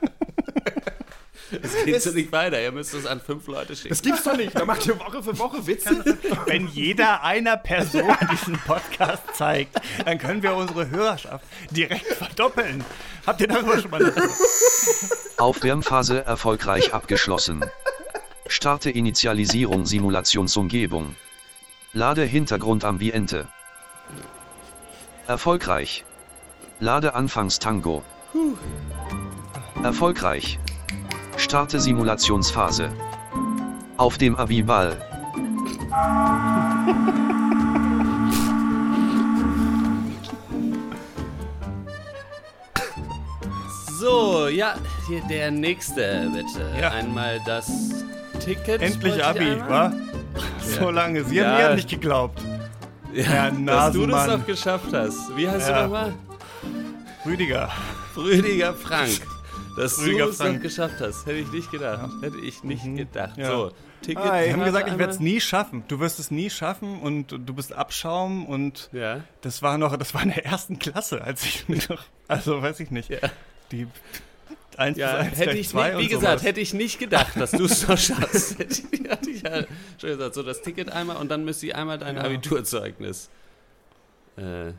Es 1.52 1.86
geht 1.86 2.02
so 2.02 2.12
nicht 2.12 2.32
weiter. 2.32 2.62
Ihr 2.62 2.72
müsst 2.72 2.94
es 2.94 3.06
an 3.06 3.20
fünf 3.20 3.48
Leute 3.48 3.76
schicken. 3.76 3.90
Das 3.90 4.02
gibt's 4.02 4.24
doch 4.24 4.38
nicht. 4.38 4.56
Da 4.56 4.66
macht 4.66 4.86
ihr 4.86 5.00
Woche 5.00 5.24
für 5.24 5.38
Woche 5.38 5.66
Witze. 5.66 6.04
Wenn 6.46 6.68
jeder 6.68 7.24
einer 7.24 7.58
Person 7.58 8.16
diesen 8.32 8.58
Podcast 8.60 9.24
zeigt, 9.34 9.80
dann 10.06 10.18
können 10.18 10.44
wir 10.44 10.56
unsere 10.56 10.90
Hörerschaft 10.90 11.44
direkt 11.72 12.06
verdoppeln. 12.06 12.84
Habt 13.26 13.42
ihr 13.42 13.48
darüber 13.48 13.80
schon 13.80 13.92
mal 13.92 14.02
nachgedacht? 14.02 14.32
Aufwärmphase 15.38 16.26
erfolgreich 16.26 16.94
abgeschlossen. 16.94 17.64
Starte 18.48 18.90
Initialisierung 18.90 19.86
Simulationsumgebung. 19.86 21.16
Lade 21.94 22.24
Hintergrundambiente. 22.24 23.48
Erfolgreich. 25.28 26.06
Lade 26.80 27.14
Anfangstango. 27.14 28.04
Erfolgreich. 29.84 30.60
Starte 31.40 31.80
Simulationsphase. 31.80 32.92
Auf 33.96 34.18
dem 34.18 34.36
Abi-Ball. 34.36 34.98
So, 44.00 44.48
ja, 44.48 44.76
hier 45.08 45.22
der 45.30 45.52
nächste, 45.52 46.30
bitte. 46.34 46.72
Ja. 46.80 46.92
Einmal 46.92 47.40
das 47.46 48.06
Ticket. 48.44 48.82
Endlich 48.82 49.24
Abi, 49.24 49.60
wa? 49.68 49.92
So 50.62 50.90
lange. 50.92 51.24
Sie 51.26 51.42
haben 51.44 51.60
Ja. 51.60 51.70
mir 51.70 51.76
nicht 51.76 51.90
geglaubt. 51.90 52.40
Ja, 53.14 53.24
Herr 53.24 53.52
dass 53.52 53.92
du 53.94 54.06
das 54.06 54.16
Nasenmann. 54.16 54.40
noch 54.40 54.46
geschafft 54.46 54.94
hast. 54.94 55.36
Wie 55.36 55.50
heißt 55.50 55.70
Ja. 55.70 55.78
du 55.78 55.84
nochmal? 55.84 56.14
Rüdiger. 57.26 57.70
Rüdiger 58.16 58.74
Frank. 58.74 59.20
Dass 59.80 59.96
du 59.98 60.18
es 60.20 60.40
noch 60.40 60.60
geschafft 60.60 60.96
hast, 61.00 61.26
hätte 61.26 61.38
ich 61.40 61.52
nicht 61.52 61.72
gedacht. 61.72 62.10
Hätte 62.22 62.38
ich 62.40 62.64
nicht 62.64 62.84
gedacht. 62.96 63.38
Ja. 63.38 63.48
So, 63.48 63.72
Ticket. 64.02 64.24
Hi. 64.24 64.46
Sie 64.48 64.54
haben 64.54 64.64
gesagt, 64.64 64.88
ich 64.90 64.98
werde 64.98 65.14
es 65.14 65.20
nie 65.20 65.40
schaffen. 65.42 65.84
Du 65.88 66.00
wirst 66.00 66.20
es 66.20 66.32
nie 66.32 66.50
schaffen 66.50 67.00
und 67.02 67.28
du 67.32 67.54
bist 67.54 67.74
Abschaum 67.74 68.46
und 68.46 68.90
Ja. 68.94 69.24
das 69.42 69.62
war 69.62 69.78
noch, 69.78 69.96
das 69.98 70.14
war 70.14 70.24
in 70.24 70.30
der 70.30 70.46
ersten 70.46 70.80
Klasse, 70.80 71.22
als 71.24 71.44
ich 71.46 71.68
noch, 71.90 72.04
also 72.28 72.62
weiß 72.62 72.80
ich 72.82 72.92
nicht. 72.92 73.10
Ja. 73.10 73.20
Die 73.72 73.88
1 74.78 74.98
Ja, 74.98 75.18
bis 75.18 75.28
1 75.32 75.40
hätte 75.40 75.58
ich 75.58 75.70
2 75.70 75.90
nicht, 75.92 76.00
wie 76.00 76.08
gesagt, 76.08 76.40
sowas. 76.40 76.44
hätte 76.44 76.60
ich 76.62 76.74
nicht 76.74 77.00
gedacht, 77.00 77.34
dass 77.36 77.52
du 77.52 77.66
es 77.66 77.88
noch 77.88 77.98
schaffst. 77.98 78.58
hätte 78.60 78.82
ich, 78.92 79.10
hatte 79.10 79.30
ich 79.30 79.42
ja 79.42 79.64
schon 80.00 80.10
gesagt, 80.12 80.36
so 80.36 80.44
das 80.44 80.62
Ticket 80.62 80.90
einmal 80.92 81.18
und 81.18 81.30
dann 81.30 81.44
müsste 81.44 81.66
ich 81.68 81.76
einmal 81.76 81.98
dein 81.98 82.16
Ja. 82.16 82.24
Abiturzeugnis 82.24 83.30
äh, 84.38 84.72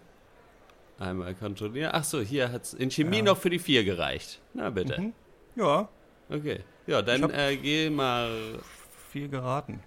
einmal 1.00 1.35
kontrollieren. 1.35 1.90
Ach 1.92 2.04
so, 2.04 2.21
hier 2.21 2.52
hat 2.52 2.62
es 2.64 2.75
in 2.75 2.90
Chemie 2.90 3.19
Ja. 3.19 3.23
noch 3.25 3.38
für 3.38 3.50
die 3.50 3.59
4 3.59 3.85
gereicht. 3.85 4.40
Na 4.54 4.71
bitte. 4.71 5.00
Mhm. 5.00 5.12
Ja, 5.57 5.88
Okay. 6.33 6.61
Ja, 6.87 7.02
dann 7.02 7.28
äh, 7.30 7.57
geh 7.57 7.90
mal. 7.90 8.30
viel 9.11 9.28
geraten. 9.28 9.80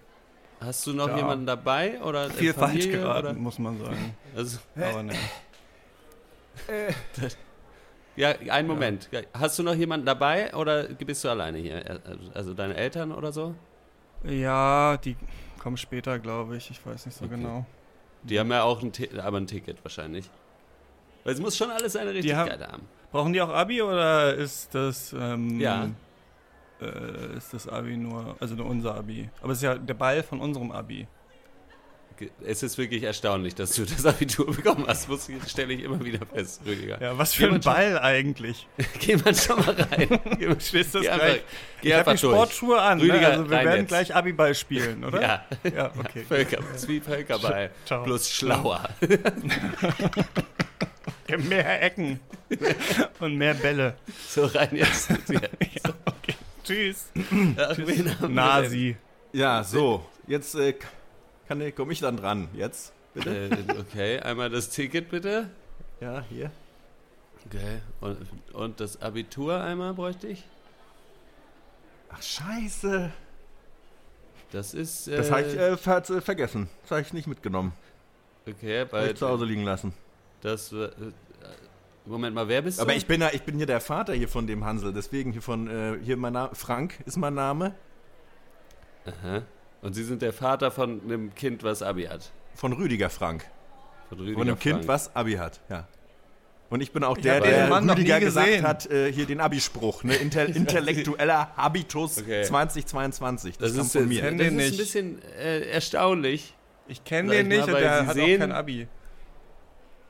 Hast 0.60 0.86
du 0.86 0.92
noch 0.92 1.08
Ja. 1.08 1.16
jemanden 1.16 1.46
dabei 1.46 2.02
oder 2.02 2.28
Viel 2.30 2.50
äh, 2.50 2.54
falsch 2.54 2.88
geraten, 2.88 3.26
Oder? 3.28 3.32
muss 3.34 3.58
man 3.58 3.78
sagen. 3.78 4.14
Also, 4.36 4.58
Aber 4.76 5.02
ne. 5.02 5.14
ja, 8.16 8.30
einen 8.50 8.68
Moment. 8.68 9.08
Hast 9.32 9.58
du 9.58 9.62
noch 9.62 9.74
jemanden 9.74 10.06
dabei 10.06 10.54
oder 10.54 10.84
bist 10.84 11.24
du 11.24 11.28
alleine 11.28 11.58
hier? 11.58 12.00
Also 12.34 12.54
deine 12.54 12.74
Eltern 12.76 13.12
oder 13.12 13.32
so? 13.32 13.54
Ja, 14.22 14.96
die 14.98 15.16
kommen 15.58 15.76
später, 15.76 16.18
glaube 16.18 16.56
ich. 16.56 16.70
Ich 16.70 16.84
weiß 16.84 17.06
nicht 17.06 17.16
so 17.16 17.24
Okay. 17.24 17.36
genau. 17.36 17.66
Die 18.22 18.38
haben 18.38 18.50
ja 18.50 18.62
auch 18.62 18.82
ein, 18.82 18.92
aber 19.18 19.38
ein 19.38 19.46
Ticket 19.46 19.82
wahrscheinlich. 19.84 20.30
Weil 21.24 21.34
es 21.34 21.40
muss 21.40 21.56
schon 21.56 21.70
alles 21.70 21.94
seine 21.94 22.12
Richtigkeit 22.14 22.60
haben. 22.60 22.82
Brauchen 23.10 23.32
die 23.32 23.40
auch 23.40 23.48
Abi 23.50 23.80
oder 23.82 24.34
ist 24.34 24.74
das 24.74 25.14
ähm, 25.18 25.58
Ja. 25.60 25.88
äh, 26.80 27.36
ist 27.36 27.54
das 27.54 27.66
Abi 27.68 27.96
nur, 27.96 28.36
also 28.40 28.54
nur 28.54 28.66
unser 28.66 28.94
Abi? 28.96 29.28
Aber 29.42 29.52
es 29.52 29.58
ist 29.58 29.62
ja 29.64 29.74
der 29.76 29.94
Ball 29.94 30.22
von 30.22 30.40
unserem 30.40 30.70
Abi. 30.72 31.06
es 32.44 32.62
ist 32.62 32.78
wirklich 32.78 33.02
erstaunlich, 33.02 33.54
dass 33.56 33.72
du 33.74 33.84
das 33.84 34.04
Abitur 34.06 34.46
bekommen 34.54 34.84
hast. 34.86 35.08
Ich- 35.28 35.50
stelle 35.50 35.72
ich 35.74 35.82
immer 35.82 36.04
wieder 36.04 36.24
fest, 36.26 36.60
Rüdiger. 36.64 37.00
Ja, 37.02 37.16
was 37.18 37.34
für 37.34 37.44
ein 37.44 37.46
Jemand 37.46 37.64
schon- 37.64 37.72
Ball 37.72 37.98
eigentlich. 37.98 38.68
Geh 39.00 39.16
mal 39.16 39.34
schon 39.34 39.58
mal 39.64 39.74
rein. 39.74 40.08
Geh 40.38 40.46
mal- 40.46 40.60
Stehst 40.60 40.94
das 40.94 41.02
geh 41.02 41.08
gleich? 41.08 41.20
einfach- 41.22 41.44
Geh 41.80 41.88
ich 41.88 41.94
habe 41.94 42.10
einfach 42.10 42.12
die. 42.12 42.18
Sportschuhe 42.18 42.80
an. 42.80 42.98
Ne? 42.98 43.04
Rüdiger, 43.04 43.28
Also 43.30 43.44
wir 43.44 43.50
werden 43.50 43.80
jetzt. 43.80 43.88
gleich 43.88 44.14
Abiball 44.14 44.54
spielen, 44.54 45.04
oder? 45.04 45.20
Ja, 45.22 45.44
Ja, 45.74 45.90
okay. 45.98 46.22
Völker, 46.24 46.58
wie 46.86 47.00
Völkerball. 47.00 47.70
Ciao. 47.84 48.04
Bloß 48.04 48.30
schlauer. 48.30 48.88
Mehr 51.48 51.82
Ecken 51.82 52.20
und 53.20 53.36
mehr 53.36 53.54
Bälle. 53.54 53.96
So 54.28 54.46
rein 54.46 54.76
jetzt. 54.76 55.08
Ja, 55.30 55.40
okay. 56.06 56.34
Tschüss. 56.62 57.06
Wir 57.14 58.28
Nasi. 58.28 58.96
Ja, 59.32 59.64
so. 59.64 60.04
Jetzt 60.26 60.54
äh, 60.54 60.74
kann, 61.48 61.74
komme 61.74 61.92
ich 61.92 62.00
dann 62.00 62.16
dran. 62.16 62.48
Jetzt, 62.54 62.92
bitte. 63.14 63.48
Äh, 63.50 63.78
okay, 63.78 64.20
einmal 64.20 64.50
das 64.50 64.70
Ticket 64.70 65.10
bitte. 65.10 65.50
Ja, 66.00 66.24
hier. 66.28 66.50
Okay. 67.46 67.80
Und, 68.00 68.18
und 68.52 68.80
das 68.80 69.00
Abitur 69.02 69.60
einmal 69.62 69.94
bräuchte 69.94 70.26
ich. 70.28 70.44
Ach, 72.10 72.22
scheiße. 72.22 73.10
Das 74.52 74.72
ist. 74.74 75.08
Äh, 75.08 75.16
Das 75.16 75.30
habe 75.30 75.42
ich 75.42 75.56
äh, 75.56 75.76
ver 75.76 76.08
äh, 76.10 76.20
vergessen. 76.20 76.68
Das 76.82 76.92
habe 76.92 77.00
ich 77.00 77.12
nicht 77.12 77.26
mitgenommen. 77.26 77.72
okay, 78.46 78.80
Habe 78.80 78.92
weil 78.92 79.10
ich 79.10 79.16
zu 79.16 79.28
Hause 79.28 79.44
liegen 79.44 79.64
lassen. 79.64 79.92
Das. 80.44 80.72
Äh, 80.72 80.88
Moment 82.06 82.34
mal, 82.34 82.46
wer 82.48 82.60
bist 82.62 82.78
du? 82.78 82.82
Aber 82.82 82.94
ich 82.94 83.06
bin 83.06 83.20
ja, 83.22 83.30
ich 83.32 83.42
bin 83.42 83.56
hier 83.56 83.66
der 83.66 83.80
Vater 83.80 84.12
hier 84.12 84.28
von 84.28 84.46
dem 84.46 84.64
Hansel, 84.64 84.92
deswegen 84.92 85.32
hier 85.32 85.40
von 85.42 85.68
äh, 85.68 85.96
hier 86.02 86.16
mein 86.18 86.34
Name 86.34 86.54
Frank 86.54 86.98
ist 87.06 87.16
mein 87.16 87.32
Name 87.34 87.74
Aha. 89.06 89.42
Und 89.82 89.94
Sie 89.94 90.04
sind 90.04 90.22
der 90.22 90.32
Vater 90.32 90.70
von 90.70 91.00
einem 91.02 91.34
Kind, 91.34 91.62
was 91.62 91.82
Abi 91.82 92.04
hat. 92.04 92.30
von 92.54 92.72
Rüdiger 92.72 93.10
Frank, 93.10 93.44
Von, 94.08 94.18
Rüdiger 94.18 94.38
von 94.38 94.48
einem 94.48 94.58
Kind, 94.58 94.74
Frank. 94.76 94.88
was 94.88 95.14
Abi 95.16 95.34
hat, 95.34 95.60
ja. 95.68 95.86
Und 96.70 96.80
ich 96.80 96.92
bin 96.92 97.04
auch 97.04 97.16
der, 97.18 97.40
der 97.40 97.68
Mann 97.68 97.88
Rüdiger 97.88 98.18
gesagt 98.20 98.62
hat, 98.62 98.90
äh, 98.90 99.12
hier 99.12 99.26
den 99.26 99.40
Abi-Spruch, 99.40 100.02
ne? 100.04 100.14
Inter 100.16 100.46
intellektueller 100.56 101.52
Habitus 101.56 102.18
Okay. 102.18 102.42
2022. 102.42 103.58
Das, 103.58 103.74
Das 103.74 103.86
ist, 103.86 103.92
von 103.92 104.08
mir. 104.08 104.22
das 104.22 104.32
ist 104.32 104.40
ein 104.48 104.56
bisschen 104.56 105.22
äh, 105.38 105.60
erstaunlich. 105.70 106.54
Ich 106.88 107.04
kenne 107.04 107.30
den 107.32 107.50
ich 107.50 107.58
nicht 107.58 107.66
mal, 107.68 107.74
und 107.76 107.80
der 107.82 108.00
Sie 108.02 108.06
hat 108.08 108.14
sehen- 108.14 108.36
auch 108.42 108.46
kein 108.46 108.52
Abi. 108.52 108.88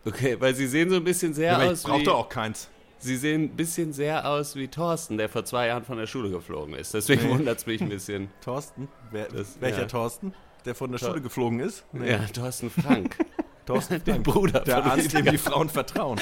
Okay, 0.06 0.36
weil 0.38 0.54
Sie 0.54 0.66
sehen 0.66 0.90
so 0.90 0.96
ein 0.96 1.04
bisschen 1.04 1.32
sehr 1.34 1.52
Ja, 1.52 1.54
aber 1.56 1.64
ich 1.66 1.70
aus 1.72 1.84
wie. 1.84 1.88
brauchte 1.90 2.14
auch 2.14 2.28
keins. 2.28 2.68
Sie 2.98 3.16
sehen 3.16 3.44
ein 3.44 3.56
bisschen 3.56 3.92
sehr 3.92 4.26
aus 4.28 4.56
wie 4.56 4.68
Thorsten, 4.68 5.18
der 5.18 5.28
vor 5.28 5.44
zwei 5.44 5.66
Jahren 5.66 5.84
von 5.84 5.98
der 5.98 6.06
Schule 6.06 6.30
geflogen 6.30 6.74
ist. 6.74 6.94
Deswegen 6.94 7.24
Nee. 7.24 7.30
wundert 7.34 7.58
es 7.58 7.66
mich 7.66 7.80
ein 7.80 7.88
bisschen. 7.90 8.30
Thorsten? 8.44 8.88
Wer, 9.10 9.28
Das- 9.28 9.60
welcher 9.60 9.80
ja. 9.82 9.86
Thorsten? 9.86 10.32
Der 10.64 10.74
von 10.74 10.90
der 10.90 10.98
Thor- 11.00 11.10
Schule 11.10 11.20
geflogen 11.20 11.60
ist? 11.60 11.84
Nee. 11.92 12.10
Ja, 12.12 12.18
Thorsten 12.32 12.70
Frank. 12.70 13.16
Thorsten 13.66 14.02
Der 14.04 14.14
Frank. 14.14 14.24
Bruder 14.26 14.60
Der 14.60 14.82
von 14.82 14.90
Arzt, 14.92 15.12
dem 15.12 15.24
die 15.26 15.38
Frauen 15.38 15.68
vertrauen. 15.68 16.18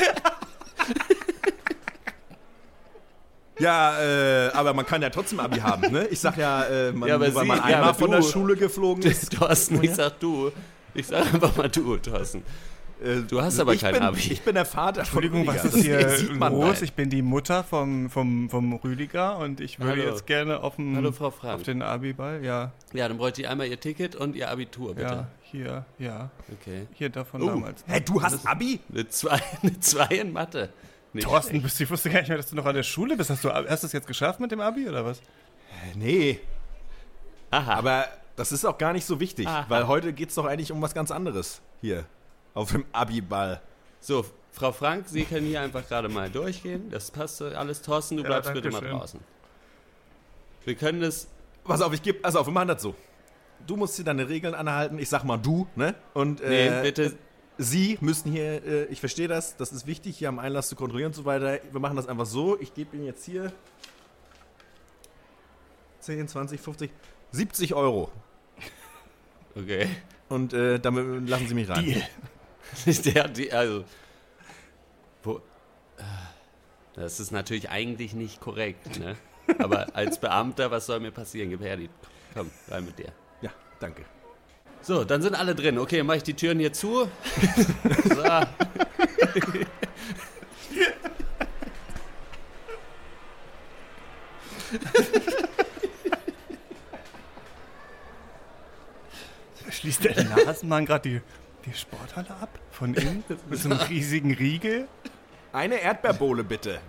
Ja, 3.59 4.01
äh, 4.01 4.49
aber 4.53 4.75
man 4.75 4.87
kann 4.87 5.03
ja 5.03 5.11
trotzdem 5.11 5.39
Abi 5.39 5.59
haben, 5.61 5.93
ne? 5.93 6.07
Ich 6.09 6.19
sag 6.19 6.37
ja, 6.37 6.65
äh, 6.65 6.93
man, 6.93 7.09
Ja, 7.09 7.21
weil 7.21 7.31
man 7.33 7.47
ja, 7.59 7.63
einmal 7.65 7.83
aber 7.91 7.95
von 7.95 8.11
der 8.11 8.23
Schule 8.23 8.57
geflogen 8.57 9.05
ist. 9.05 9.33
Thorsten, 9.33 9.83
ich 9.85 9.95
sag 9.95 10.19
du. 10.19 10.51
Ich 10.95 11.07
sag 11.07 11.33
einfach 11.33 11.57
mal 11.57 11.69
du, 11.69 11.97
Thorsten. 11.99 12.43
Äh, 13.03 13.23
Du 13.23 13.41
hast 13.43 13.59
aber 13.59 13.75
ich 13.75 13.81
kein 13.81 13.95
bin, 13.95 14.03
Abi. 14.03 14.21
Ich 14.21 14.43
bin 14.43 14.55
der 14.55 14.65
Vater 14.65 15.05
von 15.05 15.23
Entschuldigung, 15.23 15.41
Rüdiger. 15.49 15.55
was 15.57 15.65
ist 15.65 15.75
Das 15.77 15.83
hier 15.83 16.09
sieht 16.11 16.37
man 16.37 16.53
los? 16.53 16.65
halt. 16.67 16.83
Ich 16.83 16.93
bin 16.93 17.11
die 17.11 17.23
Mutter 17.23 17.65
vom, 17.65 18.09
vom, 18.11 18.49
vom 18.51 18.73
Rüdiger 18.75 19.39
und 19.39 19.61
ich 19.61 19.79
würde 19.81 20.03
Hallo. 20.03 20.11
jetzt 20.13 20.27
gerne 20.27 20.61
auf, 20.63 20.77
dem, 20.77 20.95
Hallo, 20.97 21.13
Frau 21.13 21.31
Frank. 21.31 21.55
auf 21.57 21.63
den 21.63 21.83
Abi-Ball. 21.83 22.45
Ja, 22.45 22.73
Ja, 22.93 23.09
dann 23.09 23.19
bräuchte 23.19 23.43
ich 23.43 23.49
einmal 23.49 23.67
Ihr 23.67 23.81
Ticket 23.81 24.15
und 24.17 24.37
Ihr 24.37 24.51
Abitur, 24.51 24.95
bitte. 24.95 25.07
ja, 25.09 25.29
hier, 25.43 25.85
ja. 25.99 26.31
Okay. 26.61 26.87
Hier 26.95 27.09
davon 27.11 27.43
Oh, 27.43 27.47
damals. 27.49 27.85
hä, 27.87 28.01
du 28.01 28.23
hast 28.23 28.47
Abi? 28.47 28.81
Eine 28.93 29.09
2 29.09 29.31
eine 29.63 29.81
zwei 29.81 30.07
in 30.07 30.33
Mathe. 30.33 30.73
Nicht 31.15 31.25
Thorsten, 31.27 31.61
bist, 31.61 31.79
du- 31.79 31.85
ich 31.85 31.91
wusste 31.91 32.09
gar 32.09 32.21
nicht 32.21 32.29
mehr, 32.29 32.39
dass 32.39 32.49
du 32.51 32.57
noch 32.57 32.65
an 32.67 32.75
der 32.75 32.83
Schule 32.85 33.17
bist. 33.17 33.29
Hast 33.31 33.45
du 33.45 33.51
hast 33.53 33.85
es 33.85 33.93
jetzt 33.93 34.07
geschafft 34.07 34.41
mit 34.41 34.51
dem 34.51 34.61
Abi 34.61 34.89
oder 34.89 35.05
was? 35.05 35.19
Äh, 35.19 35.97
Nee, 35.97 36.41
Aha. 37.51 37.75
aber 37.75 38.07
das 38.37 38.51
ist 38.53 38.65
auch 38.65 38.79
gar 38.79 38.93
nicht 38.95 39.05
so 39.05 39.21
wichtig, 39.21 39.47
Aha. 39.47 39.67
weil 39.69 39.87
heute 39.87 40.13
geht 40.15 40.31
es 40.31 40.35
doch 40.37 40.47
eigentlich 40.47 40.73
um 40.73 40.81
was 40.81 40.95
ganz 40.95 41.11
anderes 41.11 41.61
hier 41.83 42.05
auf 42.55 42.73
dem 42.73 42.85
Abi-Ball. 42.93 43.61
So, 44.01 44.25
Frau 44.53 44.73
Frank, 44.73 45.09
Sie 45.09 45.25
können 45.25 45.47
hier 45.47 45.61
einfach 45.61 45.87
gerade 45.87 46.09
mal 46.09 46.29
durchgehen. 46.29 46.91
Das 46.91 47.11
passt 47.11 47.41
alles. 47.41 47.83
Thorsten, 47.83 48.17
du 48.17 48.23
Ja, 48.23 48.29
bleibst 48.29 48.53
bitte 48.53 48.71
mal 48.71 48.81
draußen. 48.81 49.21
Wir 50.65 50.75
können 50.75 51.01
das. 51.01 51.29
Pass 51.65 51.81
auf, 51.81 51.93
ich 51.93 52.03
gebe, 52.03 52.25
also 52.25 52.41
auf, 52.41 52.47
wir 52.47 52.53
machen 52.53 52.69
das 52.69 52.83
so. 52.83 52.95
Du 53.67 53.77
musst 53.77 53.95
hier 53.97 54.05
deine 54.05 54.29
Regeln 54.29 54.55
anhalten, 54.55 54.99
ich 54.99 55.09
sag 55.09 55.25
mal 55.25 55.37
du, 55.37 55.67
ne? 55.77 55.95
Und 56.15 56.41
Nee, 56.43 56.67
äh, 56.67 56.83
bitte. 56.83 57.17
Sie 57.59 57.97
müssen 58.01 58.33
hier, 58.33 58.65
äh, 58.65 58.85
ich 58.87 58.99
verstehe 58.99 59.29
das, 59.29 59.57
das 59.57 59.73
ist 59.73 59.87
wichtig, 59.87 60.17
hier 60.19 60.29
am 60.29 60.39
Einlass 60.39 60.69
zu 60.69 60.75
kontrollieren 60.75 61.11
und 61.11 61.15
so 61.15 61.25
weiter. 61.25 61.61
Wir 61.71 61.81
machen 61.81 61.97
das 61.97 62.09
einfach 62.09 62.27
so. 62.27 62.59
Ich 62.61 62.75
gebe 62.75 62.97
Ihnen 62.97 63.07
jetzt 63.07 63.25
hier 63.25 63.53
10, 66.01 66.27
20, 66.29 66.61
50, 66.61 66.91
70 67.31 67.75
Euro. 67.75 68.11
Okay. 69.55 69.87
Und 70.29 70.53
äh, 70.55 70.81
damit 70.81 71.29
lassen 71.29 71.47
Sie 71.47 71.55
mich 71.55 71.69
rein. 71.69 71.85
Deal. 71.85 72.03
Der, 73.05 73.29
die, 73.29 73.53
also. 73.53 73.85
Wo, 75.23 75.37
äh, 75.99 76.03
das 76.95 77.21
ist 77.21 77.31
natürlich 77.31 77.71
eigentlich 77.71 78.15
nicht 78.15 78.41
korrekt, 78.41 78.99
ne? 78.99 79.17
Aber 79.59 79.95
als 79.95 80.19
Beamter, 80.21 80.71
was 80.71 80.87
soll 80.87 81.01
mir 81.01 81.11
passieren? 81.11 81.51
Gib 81.51 81.61
her 81.61 81.77
die. 81.77 81.91
Komm, 82.35 82.51
rein 82.69 82.85
mit 82.85 82.99
dir. 82.99 83.13
Ja, 83.41 83.51
danke. 83.81 84.05
So, 84.83 85.05
dann 85.05 85.23
sind 85.23 85.35
alle 85.35 85.55
drin. 85.55 85.79
Okay, 85.79 86.03
mache 86.03 86.19
ich 86.19 86.23
die 86.23 86.35
Türen 86.35 86.59
hier 86.59 86.73
zu. 86.73 87.09
so. 88.05 88.23
Schließt 99.71 100.05
der 100.05 100.25
Nasenmann 100.25 100.87
gerade 100.87 101.09
die, 101.09 101.21
die 101.67 101.75
Sporthalle 101.75 102.31
ab? 102.41 102.59
Von 102.71 102.95
innen? 102.95 103.25
Mit 103.49 103.59
so 103.59 103.71
einem 103.71 103.79
riesigen 103.79 104.33
Riegel? 104.33 104.89
Eine 105.53 105.77
Erdbeerbohle 105.77 106.45
bitte. 106.45 106.81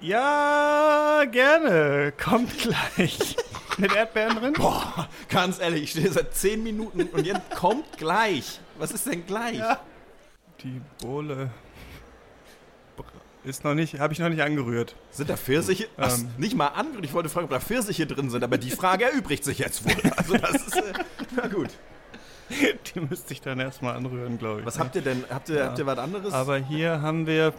Ja, 0.00 1.24
gerne. 1.30 2.12
Kommt 2.22 2.56
gleich. 2.58 3.36
Mit 3.78 3.94
Erdbeeren 3.94 4.36
drin? 4.36 4.52
Boah, 4.52 5.08
ganz 5.28 5.58
ehrlich, 5.58 5.84
ich 5.84 5.90
stehe 5.90 6.10
seit 6.10 6.34
10 6.34 6.62
Minuten 6.62 7.02
und 7.02 7.26
jetzt 7.26 7.50
kommt 7.50 7.96
gleich. 7.96 8.60
Was 8.78 8.90
ist 8.90 9.06
denn 9.06 9.26
gleich? 9.26 9.58
Ja. 9.58 9.80
Die 10.62 10.80
Bohle 11.00 11.50
ist 13.46 13.64
noch 13.64 13.74
nicht, 13.74 13.98
habe 13.98 14.12
ich 14.12 14.18
noch 14.18 14.28
nicht 14.28 14.42
angerührt. 14.42 14.94
Sind 15.10 15.30
da 15.30 15.36
Pfirsiche? 15.36 15.86
Ach, 15.96 16.12
Ähm. 16.16 16.28
nicht 16.36 16.54
mal 16.56 16.68
an. 16.68 16.86
Ich 17.02 17.12
wollte 17.14 17.28
fragen, 17.28 17.44
ob 17.44 17.50
da 17.50 17.60
Pfirsiche 17.60 18.06
drin 18.06 18.28
sind, 18.30 18.44
aber 18.44 18.58
die 18.58 18.70
Frage 18.70 19.04
erübrigt 19.10 19.44
sich 19.44 19.58
jetzt 19.58 19.84
wohl. 19.84 20.12
Also 20.16 20.36
das 20.36 20.54
ist, 20.66 20.76
äh, 20.76 20.92
na 21.36 21.46
gut. 21.48 21.68
Die 22.94 23.00
müsste 23.00 23.32
ich 23.32 23.40
dann 23.40 23.58
erstmal 23.58 23.96
anrühren, 23.96 24.38
glaube 24.38 24.60
ich. 24.60 24.66
Was 24.66 24.78
habt 24.78 24.94
ihr 24.94 25.02
denn? 25.02 25.24
Habt 25.30 25.48
ihr, 25.48 25.64
habt 25.64 25.78
ihr 25.80 25.86
was 25.86 25.98
anderes? 25.98 26.32
Aber 26.32 26.56
hier 26.58 27.02
haben 27.02 27.26
wir, 27.26 27.52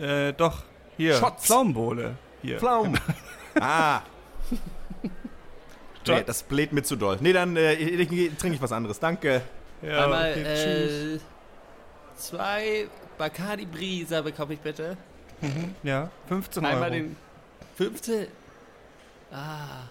äh, 0.00 0.32
doch, 0.32 0.62
hier, 0.96 1.14
Shots. 1.14 1.46
Pflaumenbowle. 1.46 2.14
Hier. 2.42 2.58
Pflaumen. 2.58 2.98
Ah. 3.60 4.02
Nee, 6.06 6.22
das 6.24 6.42
bläht 6.44 6.72
mir 6.72 6.82
zu 6.84 6.94
doll. 6.96 7.18
Nee, 7.20 7.32
dann 7.32 7.56
äh, 7.56 7.74
trinke 8.36 8.54
ich 8.54 8.62
was 8.62 8.70
anderes. 8.72 9.00
Danke. 9.00 9.42
Ja, 9.82 10.04
Einmal 10.04 10.30
okay, 10.32 10.44
tschüss. 10.54 11.16
äh, 11.16 11.24
zwei 12.16 12.86
Bacardi 13.18 13.66
Brisa 13.66 14.20
bekomme 14.22 14.54
ich 14.54 14.60
bitte. 14.60 14.96
Ja, 15.82 16.10
15 16.28 16.64
Einmal 16.64 16.90
Euro. 16.90 16.92
den 16.92 17.16
15. 17.76 18.26
Ah. 19.30 19.84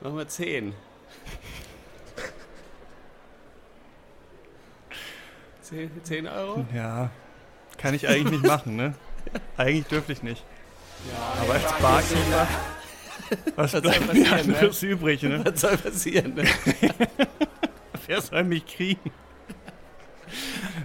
Machen 0.00 0.16
wir 0.16 0.28
10. 0.28 0.74
10, 5.62 5.90
10 6.02 6.26
Euro? 6.26 6.66
Ja, 6.74 7.10
kann 7.78 7.94
ich 7.94 8.08
eigentlich 8.08 8.32
nicht 8.32 8.46
machen, 8.46 8.76
ne? 8.76 8.94
Eigentlich 9.56 9.86
dürfte 9.86 10.12
ich 10.12 10.22
nicht. 10.22 10.44
Aber 11.40 11.54
als 11.54 11.72
Barkeeper, 11.80 12.48
was 13.56 13.72
soll 13.72 13.80
bleibt 13.82 14.12
mir 14.12 14.24
passieren, 14.24 14.50
ne? 14.50 14.88
übrig, 14.88 15.22
ne? 15.22 15.44
Was 15.44 15.60
soll 15.60 15.76
passieren? 15.76 16.34
Ne? 16.34 16.44
Wer 18.06 18.20
soll 18.20 18.44
mich 18.44 18.66
kriegen? 18.66 19.10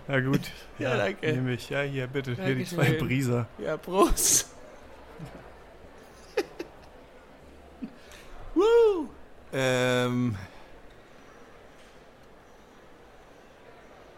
Na 0.09 0.19
gut, 0.21 0.41
Ja, 0.79 0.97
danke. 0.97 1.31
nehme 1.31 1.53
ich. 1.53 1.69
Ja, 1.69 1.81
hier, 1.81 2.07
bitte, 2.07 2.33
hier 2.33 2.55
die 2.55 2.65
zwei 2.65 2.77
Dankeschön. 2.85 3.07
Brieser. 3.07 3.45
Ja, 3.59 3.77
Prost. 3.77 4.49
Woo! 8.55 9.07
Ähm. 9.53 10.35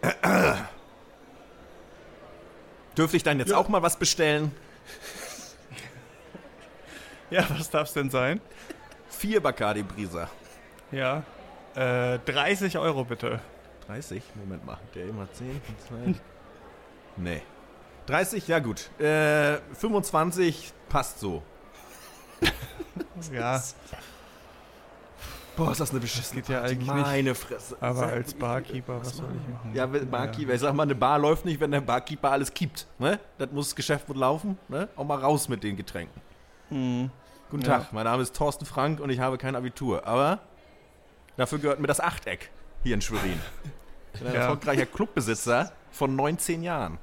Dürfte 2.97 3.17
ich 3.17 3.23
dann 3.23 3.39
jetzt 3.39 3.53
auch 3.53 3.67
mal 3.67 3.81
was 3.81 3.97
bestellen? 3.97 4.51
Ja, 7.29 7.45
was 7.57 7.69
darf's 7.69 7.93
denn 7.93 8.09
sein? 8.09 8.41
Vier 9.09 9.41
Bacardi 9.41 9.83
Brisa. 9.83 10.29
Ja. 10.91 11.23
Äh, 11.75 12.19
30 12.25 12.77
Euro 12.77 13.05
bitte. 13.05 13.39
30? 13.91 14.23
Moment 14.35 14.65
mal. 14.65 14.77
Der 14.95 15.05
immer 15.07 15.27
10, 15.31 15.61
2. 15.87 16.15
Nee. 17.17 17.41
30, 18.05 18.47
ja 18.47 18.59
gut. 18.59 18.89
Äh, 18.99 19.57
25 19.73 20.71
passt 20.89 21.19
so. 21.19 21.41
Ja, 23.31 23.61
Boah, 25.55 25.71
ist 25.73 25.81
das 25.81 25.91
eine 25.91 25.99
beschissene 25.99 26.41
geht 26.41 26.49
ja 26.49 26.61
eigentlich 26.61 26.77
nicht. 26.79 26.87
Meine 26.87 27.35
Fresse. 27.35 27.77
aber 27.81 27.95
Sag- 27.99 28.11
als 28.13 28.33
Barkeeper, 28.33 28.99
was 29.01 29.17
soll 29.17 29.27
ich 29.35 29.53
machen? 29.53 29.75
Ja, 29.75 29.85
Barkeeper, 29.85 30.53
ich 30.53 30.61
sag 30.61 30.73
mal, 30.73 30.83
eine 30.83 30.95
Bar 30.95 31.19
läuft 31.19 31.43
nicht, 31.45 31.59
wenn 31.59 31.69
der 31.71 31.81
Barkeeper 31.81 32.31
alles 32.31 32.51
kippt. 32.53 32.87
Ne? 32.97 33.19
Das 33.37 33.51
muss 33.51 33.67
das 33.67 33.75
Geschäft 33.75 34.07
wird 34.07 34.17
laufen. 34.17 34.57
Ne? 34.69 34.87
Auch 34.95 35.03
mal 35.03 35.19
raus 35.19 35.49
mit 35.49 35.63
den 35.63 35.75
Getränken. 35.75 36.19
Mhm. 36.69 37.11
Guten 37.51 37.63
Ja. 37.63 37.79
Tag, 37.79 37.93
mein 37.93 38.05
Name 38.05 38.23
ist 38.23 38.35
Thorsten 38.35 38.65
Frank 38.65 39.01
und 39.01 39.09
ich 39.11 39.19
habe 39.19 39.37
kein 39.37 39.55
Abitur. 39.57 40.07
Aber 40.07 40.39
dafür 41.35 41.59
gehört 41.59 41.79
mir 41.81 41.87
das 41.87 41.99
Achteck 41.99 42.49
hier 42.81 42.95
in 42.95 43.01
Schwerin. 43.01 43.39
Ich 44.13 44.19
bin 44.19 44.27
ein 44.29 44.33
Ja. 44.33 44.41
erfolgreicher 44.41 44.85
Clubbesitzer 44.85 45.71
von 45.91 46.15
19 46.15 46.63
Jahren. 46.63 46.97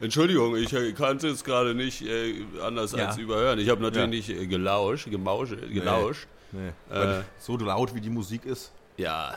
Entschuldigung, 0.00 0.56
ich 0.56 0.72
äh, 0.72 0.92
konnte 0.92 1.28
es 1.28 1.44
gerade 1.44 1.74
nicht 1.74 2.02
äh, 2.02 2.44
anders 2.60 2.92
Ja. 2.92 3.06
als 3.06 3.18
überhören. 3.18 3.58
Ich 3.60 3.68
habe 3.68 3.80
natürlich 3.82 4.26
Ja. 4.28 4.34
nicht 4.34 4.42
äh, 4.42 4.46
gelauscht, 4.46 5.08
gemauscht, 5.10 5.54
gelauscht. 5.72 6.26
Nee. 6.50 6.68
Äh. 6.68 6.72
Weil 6.90 7.24
so 7.38 7.56
laut 7.56 7.94
wie 7.94 8.00
die 8.00 8.10
Musik 8.10 8.44
ist, 8.44 8.72
Ja. 8.96 9.36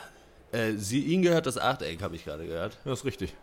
Äh, 0.52 0.72
sie, 0.74 1.00
Ihnen 1.00 1.22
gehört 1.22 1.46
das 1.46 1.58
Achteck, 1.58 2.02
habe 2.02 2.16
ich 2.16 2.24
gerade 2.24 2.46
gehört. 2.46 2.78
das 2.84 3.00
ist 3.00 3.04
richtig. 3.04 3.34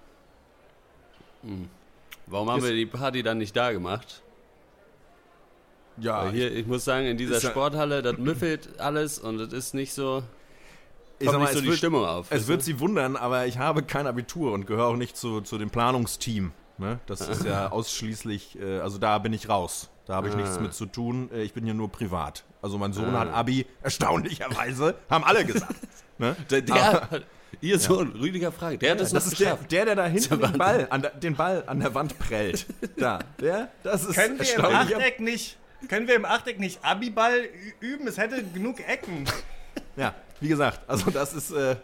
Warum 2.28 2.50
haben 2.50 2.60
Ist- 2.60 2.66
wir 2.68 2.74
die 2.76 2.86
Party 2.86 3.24
dann 3.24 3.38
nicht 3.38 3.56
da 3.56 3.72
gemacht? 3.72 4.22
Ja, 5.98 6.26
Weil 6.26 6.32
hier, 6.32 6.52
ich 6.52 6.66
muss 6.66 6.84
sagen, 6.86 7.06
in 7.06 7.18
dieser 7.18 7.40
ja- 7.40 7.50
Sporthalle, 7.50 8.02
das 8.02 8.18
müffelt 8.18 8.80
alles 8.80 9.20
und 9.20 9.38
das 9.38 9.54
ist 9.54 9.74
nicht 9.74 9.94
so, 9.94 10.24
ich 11.24 11.30
sag 11.32 11.40
mal, 11.40 11.46
nicht 11.46 11.52
so 11.54 11.58
es 11.58 11.62
die 11.64 11.68
wird, 11.70 11.78
Stimmung 11.78 12.06
auf. 12.06 12.28
Es 12.30 12.48
wird? 12.48 12.62
Sie 12.64 12.80
wundern, 12.80 13.16
aber 13.16 13.46
ich 13.48 13.58
habe 13.58 13.84
kein 13.84 14.08
Abitur 14.08 14.52
und 14.54 14.66
gehöre 14.68 14.88
auch 14.88 14.96
nicht 14.96 15.18
zu, 15.18 15.42
zu 15.42 15.58
dem 15.58 15.70
Planungsteam. 15.70 16.52
Ne? 16.78 17.00
Das 17.06 17.22
ist 17.22 17.46
ja 17.46 17.72
ausschließlich, 17.72 18.58
äh, 18.60 18.80
also 18.80 18.98
da 18.98 19.18
bin 19.20 19.34
ich 19.34 19.48
raus. 19.50 19.90
Da 20.06 20.16
habe 20.16 20.28
ich 20.28 20.36
nichts 20.36 20.58
Ah. 20.58 20.62
mit 20.62 20.74
zu 20.74 20.86
tun. 20.86 21.30
Äh, 21.34 21.44
ich 21.44 21.54
bin 21.54 21.64
hier 21.66 21.74
nur 21.74 21.90
privat. 21.92 22.44
Also 22.62 22.78
mein 22.78 22.92
Sohn 22.94 23.16
Ah. 23.16 23.20
hat 23.22 23.34
Abi, 23.34 23.66
erstaunlicherweise, 23.82 24.96
haben 25.10 25.24
alle 25.24 25.46
gesagt. 25.46 25.76
ne? 26.18 26.36
der, 26.50 26.62
der, 26.62 27.08
Ihr 27.62 27.80
Sohn, 27.80 28.12
Rüdiger 28.20 28.52
Frank, 28.52 28.80
der 28.82 28.92
hat 28.92 29.00
das, 29.00 29.12
Das 29.12 29.26
noch 29.26 29.32
ist 29.32 29.40
der, 29.40 29.52
geschafft. 29.52 29.72
der, 29.72 29.86
der 29.86 29.96
da 29.96 30.06
hinten 30.08 30.42
den 30.42 30.58
Ball, 30.58 30.88
an 30.90 31.02
der, 31.04 31.12
den 31.12 31.36
Ball 31.36 31.64
an 31.68 31.80
der 31.80 31.94
Wand 31.94 32.18
prellt. 32.20 32.66
Da, 32.98 33.20
der, 33.40 33.70
das 33.84 34.04
ist 34.06 34.16
Können 34.16 34.40
wir 34.40 34.56
im. 34.56 34.66
Achteck 34.66 35.20
nicht, 35.20 35.58
können 35.88 36.08
wir 36.08 36.16
im 36.16 36.26
Achteck 36.26 36.60
nicht 36.60 36.84
Abiball 36.84 37.42
ü- 37.44 37.74
üben? 37.80 38.08
Es 38.08 38.18
hätte 38.18 38.44
genug 38.44 38.80
Ecken. 38.86 39.26
Ja, 39.96 40.14
wie 40.40 40.48
gesagt, 40.48 40.82
also 40.88 41.12
das 41.12 41.34
ist, 41.34 41.52
äh, 41.52 41.76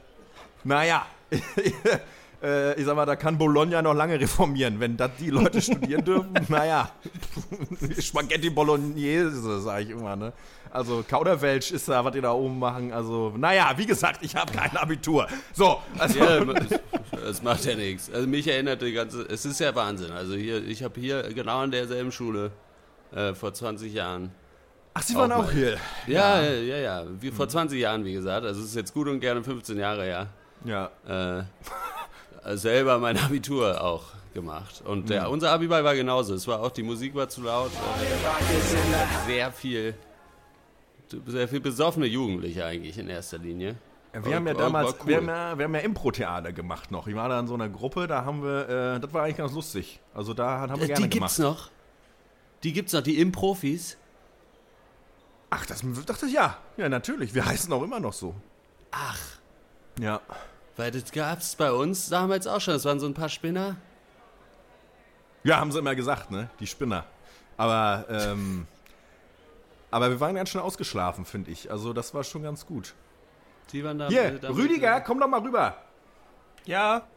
naja, 0.63 1.05
äh, 2.43 2.79
ich 2.79 2.85
sag 2.85 2.95
mal, 2.95 3.05
da 3.05 3.15
kann 3.15 3.37
Bologna 3.37 3.81
noch 3.81 3.93
lange 3.93 4.19
reformieren, 4.19 4.79
wenn 4.79 4.97
das 4.97 5.11
die 5.19 5.29
Leute 5.29 5.61
studieren 5.61 6.03
dürfen. 6.03 6.33
Naja, 6.49 6.89
Spaghetti 7.99 8.49
Bolognese, 8.49 9.61
sage 9.61 9.83
ich 9.83 9.89
immer, 9.91 10.15
ne? 10.15 10.33
Also 10.71 11.03
Kauderwelsch 11.07 11.71
ist 11.71 11.87
da, 11.89 12.03
was 12.05 12.13
die 12.13 12.21
da 12.21 12.31
oben 12.31 12.59
machen. 12.59 12.91
Also, 12.93 13.33
naja, 13.35 13.73
wie 13.77 13.87
gesagt, 13.87 14.23
ich 14.23 14.35
habe 14.35 14.51
kein 14.53 14.75
Abitur. 14.77 15.27
So, 15.53 15.79
also, 15.97 16.19
Ja, 16.19 16.43
das 17.25 17.41
macht 17.41 17.65
ja 17.65 17.75
nichts. 17.75 18.11
Also 18.11 18.27
mich 18.27 18.47
erinnert 18.47 18.81
die 18.81 18.93
ganze, 18.93 19.23
es 19.23 19.45
ist 19.45 19.59
ja 19.59 19.73
Wahnsinn. 19.73 20.11
Also 20.11 20.35
hier, 20.35 20.63
ich 20.65 20.83
habe 20.83 20.99
hier 20.99 21.23
genau 21.33 21.59
an 21.59 21.71
derselben 21.71 22.11
Schule 22.11 22.51
äh, 23.11 23.33
vor 23.33 23.53
20 23.53 23.93
Jahren. 23.93 24.31
Ach, 24.93 25.01
Sie 25.03 25.15
waren 25.15 25.31
auch 25.31 25.51
hier. 25.51 25.77
Ja, 26.07 26.41
ja, 26.41 26.51
ja, 26.53 26.77
ja. 26.77 27.05
Wie, 27.19 27.31
vor 27.31 27.47
20 27.47 27.79
Jahren, 27.79 28.03
wie 28.05 28.13
gesagt. 28.13 28.45
Also 28.45 28.61
es 28.61 28.67
ist 28.67 28.75
jetzt 28.75 28.93
gut 28.93 29.07
und 29.07 29.19
gerne 29.19 29.43
15 29.43 29.77
Jahre 29.77 30.03
her. 30.03 30.27
Ja, 30.65 30.89
Äh, 31.07 31.43
selber 32.55 32.97
mein 32.99 33.17
Abitur 33.17 33.81
auch 33.83 34.03
gemacht. 34.33 34.81
Und 34.85 35.09
der, 35.09 35.29
unser 35.29 35.51
Abiball 35.51 35.83
war 35.83 35.95
genauso. 35.95 36.33
Es 36.33 36.47
war 36.47 36.61
auch, 36.61 36.71
die 36.71 36.83
Musik 36.83 37.13
war 37.15 37.27
zu 37.29 37.41
laut. 37.43 37.71
Äh, 37.71 39.27
sehr 39.27 39.51
viel, 39.51 39.93
sehr 41.27 41.47
viel 41.47 41.59
besoffene 41.59 42.05
Jugendliche 42.05 42.65
eigentlich 42.65 42.97
in 42.97 43.09
erster 43.09 43.37
Linie. 43.39 43.75
wir 44.13 44.35
haben 44.35 44.47
ja 44.47 44.53
damals, 44.53 44.95
cool. 45.01 45.07
wir 45.07 45.17
haben 45.17 45.27
ja, 45.27 45.57
wir 45.57 45.65
haben 45.65 45.75
ja 45.75 45.81
Impro-Theater 45.81 46.51
gemacht 46.53 46.91
noch. 46.91 47.07
Ich 47.07 47.15
war 47.15 47.29
da 47.29 47.39
in 47.39 47.47
so 47.47 47.53
einer 47.55 47.69
Gruppe, 47.69 48.07
da 48.07 48.23
haben 48.25 48.43
wir, 48.43 48.69
äh, 48.95 48.99
das 48.99 49.13
war 49.13 49.23
eigentlich 49.23 49.37
ganz 49.37 49.53
lustig. 49.53 49.99
Also 50.13 50.33
da 50.33 50.61
haben 50.61 50.75
wir 50.77 50.83
Äh, 50.83 50.87
gerne 50.87 51.07
die 51.09 51.19
gibt's 51.19 51.35
gemacht. 51.37 51.57
noch. 51.57 51.69
Die 52.63 52.73
gibt's 52.73 52.93
noch, 52.93 53.01
die 53.01 53.19
Im-Profis. 53.19 53.97
Ach, 55.51 55.65
das 55.65 55.81
dachte 56.05 56.25
ich, 56.27 56.33
ja. 56.33 56.57
Ja, 56.77 56.89
natürlich. 56.89 57.33
Wir 57.33 57.45
heißen 57.45 57.71
auch 57.73 57.81
immer 57.83 57.99
noch 57.99 58.13
so. 58.13 58.35
Ach, 58.91 59.19
Ja. 59.99 60.21
weil 60.77 60.91
das 60.91 61.11
gab's 61.11 61.55
bei 61.55 61.71
uns 61.71 62.09
damals 62.09 62.45
auch 62.47 62.61
schon. 62.61 62.73
Das 62.75 62.85
waren 62.85 62.99
so 62.99 63.05
ein 63.07 63.13
paar 63.13 63.29
Spinner. 63.29 63.75
Ja, 65.43 65.57
haben 65.59 65.71
sie 65.71 65.79
immer 65.79 65.95
gesagt, 65.95 66.31
ne? 66.31 66.49
Die 66.59 66.67
Spinner. 66.67 67.05
Aber, 67.57 68.05
ähm, 68.09 68.67
aber 69.91 70.09
wir 70.09 70.19
waren 70.19 70.35
ganz 70.35 70.49
schön 70.49 70.61
ausgeschlafen, 70.61 71.25
finde 71.25 71.51
ich. 71.51 71.71
Also 71.71 71.93
das 71.93 72.13
war 72.13 72.23
schon 72.23 72.43
ganz 72.43 72.65
gut. 72.65 72.93
Die 73.71 73.83
waren 73.83 73.97
da. 73.99 74.07
Hier, 74.07 74.25
äh, 74.35 74.39
da- 74.39 74.49
Rüdiger, 74.49 75.01
komm 75.01 75.19
doch 75.19 75.27
mal 75.27 75.41
rüber. 75.41 75.77
Ja, 76.65 77.07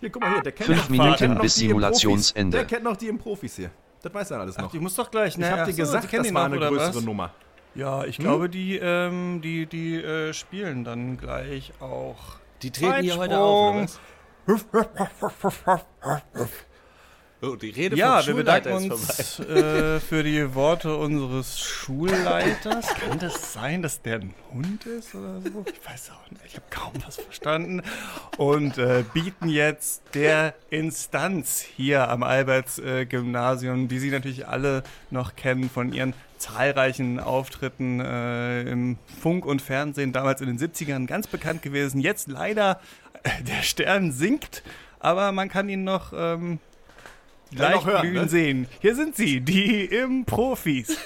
Hier, 0.00 0.10
guck 0.10 0.22
mal 0.22 0.32
hier, 0.34 0.42
der 0.42 0.52
kennt 0.52 0.66
Fünf 0.68 0.82
noch- 0.82 0.88
Minuten 0.90 1.38
bis 1.40 1.54
die 1.56 1.66
im 1.66 1.78
Profis. 1.78 2.00
Simulationsende. 2.00 2.56
Der 2.58 2.66
kennt 2.66 2.84
noch 2.84 2.96
die 2.96 3.08
im 3.08 3.18
Profis 3.18 3.56
hier. 3.56 3.70
Das 4.02 4.14
weiß 4.14 4.30
er 4.30 4.40
alles 4.40 4.56
noch. 4.58 4.70
die 4.70 4.78
muss 4.78 4.94
doch 4.94 5.10
gleich. 5.10 5.34
ich 5.34 5.38
ne? 5.38 5.50
hab 5.50 5.60
Ach 5.60 5.66
dir 5.66 5.72
so, 5.72 5.82
gesagt, 5.82 6.12
das 6.12 6.26
die 6.26 6.34
war 6.34 6.48
noch, 6.48 6.56
eine 6.56 6.56
oder 6.56 6.68
größere 6.68 6.96
was? 6.96 7.04
Nummer. 7.04 7.32
Ja, 7.74 8.04
ich 8.04 8.18
glaube, 8.18 8.48
die, 8.48 8.76
ähm, 8.78 9.40
die, 9.42 9.66
die 9.66 9.96
äh, 10.02 10.32
spielen 10.32 10.84
dann 10.84 11.16
gleich 11.16 11.72
auch. 11.80 12.16
Die 12.62 12.70
treten 12.70 13.02
hier 13.02 13.16
heute 13.16 13.38
auf, 13.38 13.74
oder 13.74 13.86
Zeitsprung. 13.86 13.98
was? 16.34 16.48
Oh, 17.40 17.54
die 17.54 17.70
Rede 17.70 17.94
Ja, 17.94 18.20
vom 18.20 18.26
wir 18.26 18.34
bedanken 18.42 18.90
uns 18.90 19.38
äh, 19.38 20.00
für 20.00 20.24
die 20.24 20.56
Worte 20.56 20.96
unseres 20.96 21.60
Schulleiters. 21.60 22.88
Kann 22.94 23.20
das 23.20 23.52
sein, 23.52 23.80
dass 23.80 24.02
der 24.02 24.16
ein 24.16 24.34
Hund 24.52 24.84
ist 24.86 25.14
oder 25.14 25.40
so? 25.40 25.64
Ich 25.72 25.88
weiß 25.88 26.10
auch 26.10 26.30
nicht. 26.32 26.42
Ich 26.46 26.56
habe 26.56 26.66
kaum 26.68 26.92
was 27.06 27.14
verstanden. 27.14 27.82
Und 28.38 28.78
äh, 28.78 29.04
bieten 29.14 29.48
jetzt 29.48 30.02
der 30.14 30.54
Instanz 30.70 31.60
hier 31.60 32.08
am 32.08 32.24
Alberts-Gymnasium, 32.24 33.86
die 33.86 34.00
Sie 34.00 34.10
natürlich 34.10 34.48
alle 34.48 34.82
noch 35.10 35.36
kennen 35.36 35.70
von 35.70 35.92
ihren 35.92 36.14
zahlreichen 36.38 37.20
Auftritten 37.20 38.00
äh, 38.00 38.62
im 38.62 38.98
Funk 39.20 39.46
und 39.46 39.62
Fernsehen, 39.62 40.12
damals 40.12 40.40
in 40.40 40.48
den 40.48 40.58
70ern 40.58 41.06
ganz 41.06 41.28
bekannt 41.28 41.62
gewesen. 41.62 42.00
Jetzt 42.00 42.26
leider 42.26 42.80
äh, 43.22 43.44
der 43.44 43.62
Stern 43.62 44.10
sinkt, 44.10 44.64
aber 44.98 45.30
man 45.30 45.48
kann 45.48 45.68
ihn 45.68 45.84
noch 45.84 46.12
ähm, 46.12 46.58
noch 46.58 46.58
leicht 47.50 47.84
hören, 47.84 48.00
blühen 48.02 48.22
ne? 48.24 48.28
sehen. 48.28 48.66
Hier 48.80 48.94
sind 48.94 49.16
sie, 49.16 49.40
die 49.40 49.84
im 49.86 50.24
Profis. 50.24 50.96